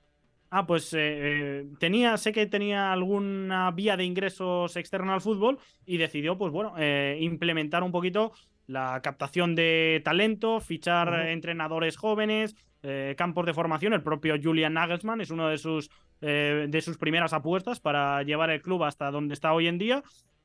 [0.50, 5.98] Ah, pues eh, tenía, sé que tenía alguna vía de ingresos externa al fútbol y
[5.98, 8.32] decidió, pues bueno, eh, implementar un poquito
[8.66, 12.56] la captación de talento, fichar entrenadores jóvenes,
[12.88, 13.92] eh, campos de formación.
[13.92, 18.50] El propio Julian Nagelsmann es uno de sus, eh, de sus primeras apuestas para llevar
[18.50, 20.02] el club hasta donde está hoy en día.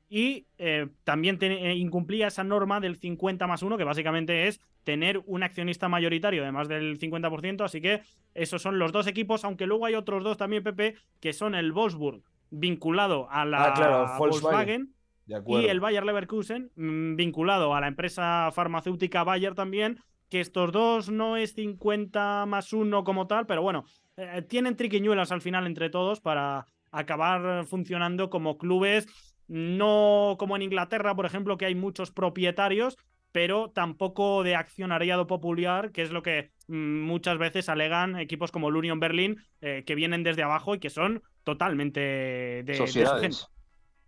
[0.10, 5.22] Y eh, también te- incumplía esa norma del 50 más 1, que básicamente es tener
[5.26, 7.62] un accionista mayoritario de más del 50%.
[7.64, 8.02] Así que
[8.34, 11.72] esos son los dos equipos, aunque luego hay otros dos también, Pepe, que son el
[11.72, 14.94] Wolfsburg, vinculado a la Ah, claro, Volkswagen.
[15.30, 20.00] Volkswagen, y el Bayer Leverkusen, mm, vinculado a la empresa farmacéutica Bayer también,
[20.32, 23.86] que estos dos no es 50 más 1 como tal, pero bueno,
[24.18, 29.08] eh, tienen triquiñuelas al final entre todos para acabar funcionando como clubes,
[29.48, 32.98] no como en Inglaterra, por ejemplo, que hay muchos propietarios,
[33.34, 38.70] pero tampoco de accionariado popular, que es lo que mm, muchas veces alegan equipos como
[38.70, 42.88] el Union Berlin, eh, que vienen desde abajo y que son totalmente de, de su
[42.88, 43.32] gente.
[43.34, 43.48] Sociedades.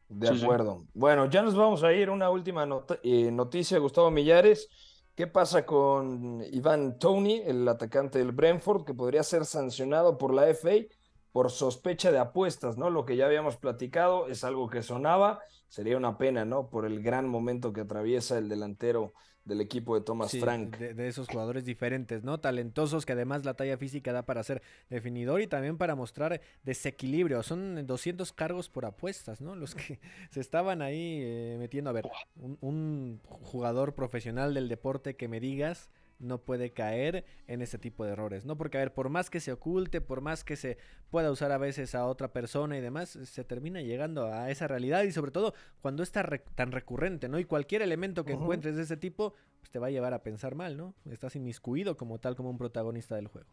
[0.07, 0.43] De Sí, sí.
[0.43, 0.85] acuerdo.
[0.93, 2.09] Bueno, ya nos vamos a ir.
[2.09, 2.67] Una última
[3.03, 4.69] eh, noticia, Gustavo Millares.
[5.15, 10.47] ¿Qué pasa con Iván Tony, el atacante del Brentford, que podría ser sancionado por la
[10.49, 10.87] FA
[11.31, 12.89] por sospecha de apuestas, ¿no?
[12.89, 15.39] Lo que ya habíamos platicado es algo que sonaba.
[15.67, 16.67] Sería una pena, ¿no?
[16.67, 19.13] Por el gran momento que atraviesa el delantero
[19.45, 20.77] del equipo de Thomas Sí, Frank.
[20.77, 22.39] De, de esos jugadores diferentes, ¿no?
[22.39, 27.43] Talentosos que además la talla física da para ser definidor y también para mostrar desequilibrio.
[27.43, 29.55] Son 200 cargos por apuestas, ¿no?
[29.55, 29.99] Los que
[30.31, 31.89] se estaban ahí eh, metiendo.
[31.89, 35.89] A ver, un, un jugador profesional del deporte que me digas
[36.23, 38.57] no puede caer en este tipo de errores, ¿no?
[38.57, 40.77] Porque, a ver, por más que se oculte, por más que se
[41.09, 45.03] pueda usar a veces a otra persona y demás, se termina llegando a esa realidad
[45.03, 47.39] y sobre todo cuando es tan recurrente, ¿no?
[47.39, 50.55] Y cualquier elemento que encuentres de ese tipo, pues te va a llevar a pensar
[50.55, 50.95] mal, ¿no?
[51.11, 53.49] Estás inmiscuido como tal, como un protagonista del juego.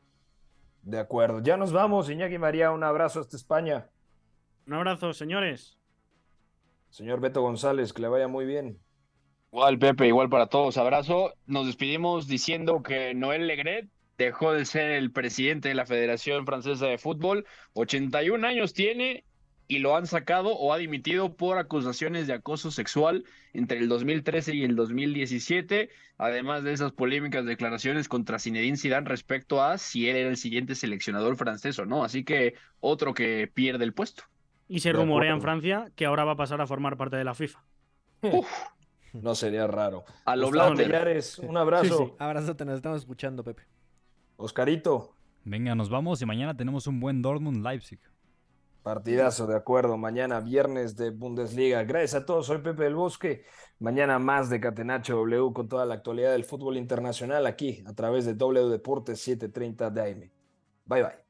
[0.82, 3.90] De acuerdo, ya nos vamos, Iñaki María, un abrazo hasta España.
[4.66, 5.76] Un abrazo, señores.
[6.88, 8.80] Señor Beto González, que le vaya muy bien.
[9.53, 10.76] Igual, Pepe, igual para todos.
[10.76, 11.34] Abrazo.
[11.46, 16.86] Nos despedimos diciendo que Noel Legret dejó de ser el presidente de la Federación Francesa
[16.86, 17.46] de Fútbol.
[17.72, 19.24] 81 años tiene
[19.66, 24.55] y lo han sacado o ha dimitido por acusaciones de acoso sexual entre el 2013
[24.55, 30.16] y el 2017, además de esas polémicas declaraciones contra Zinedine Zidane respecto a si él
[30.16, 32.05] era el siguiente seleccionador francés o no.
[32.05, 34.24] Así que otro que pierde el puesto.
[34.68, 37.34] Y se rumorea en Francia que ahora va a pasar a formar parte de la
[37.34, 37.64] FIFA.
[39.12, 40.04] No sería raro.
[40.24, 42.16] A lo un abrazo.
[42.18, 43.62] Abrazo, te nos estamos escuchando, Pepe.
[44.36, 45.14] Oscarito.
[45.44, 48.00] Venga, nos vamos y mañana tenemos un buen Dortmund Leipzig.
[48.82, 49.98] Partidazo, de acuerdo.
[49.98, 51.84] Mañana viernes de Bundesliga.
[51.84, 52.46] Gracias a todos.
[52.46, 53.44] Soy Pepe del Bosque.
[53.78, 58.24] Mañana más de Catenacho W con toda la actualidad del fútbol internacional aquí a través
[58.24, 60.30] de W Deportes 730 de AM.
[60.86, 61.29] Bye bye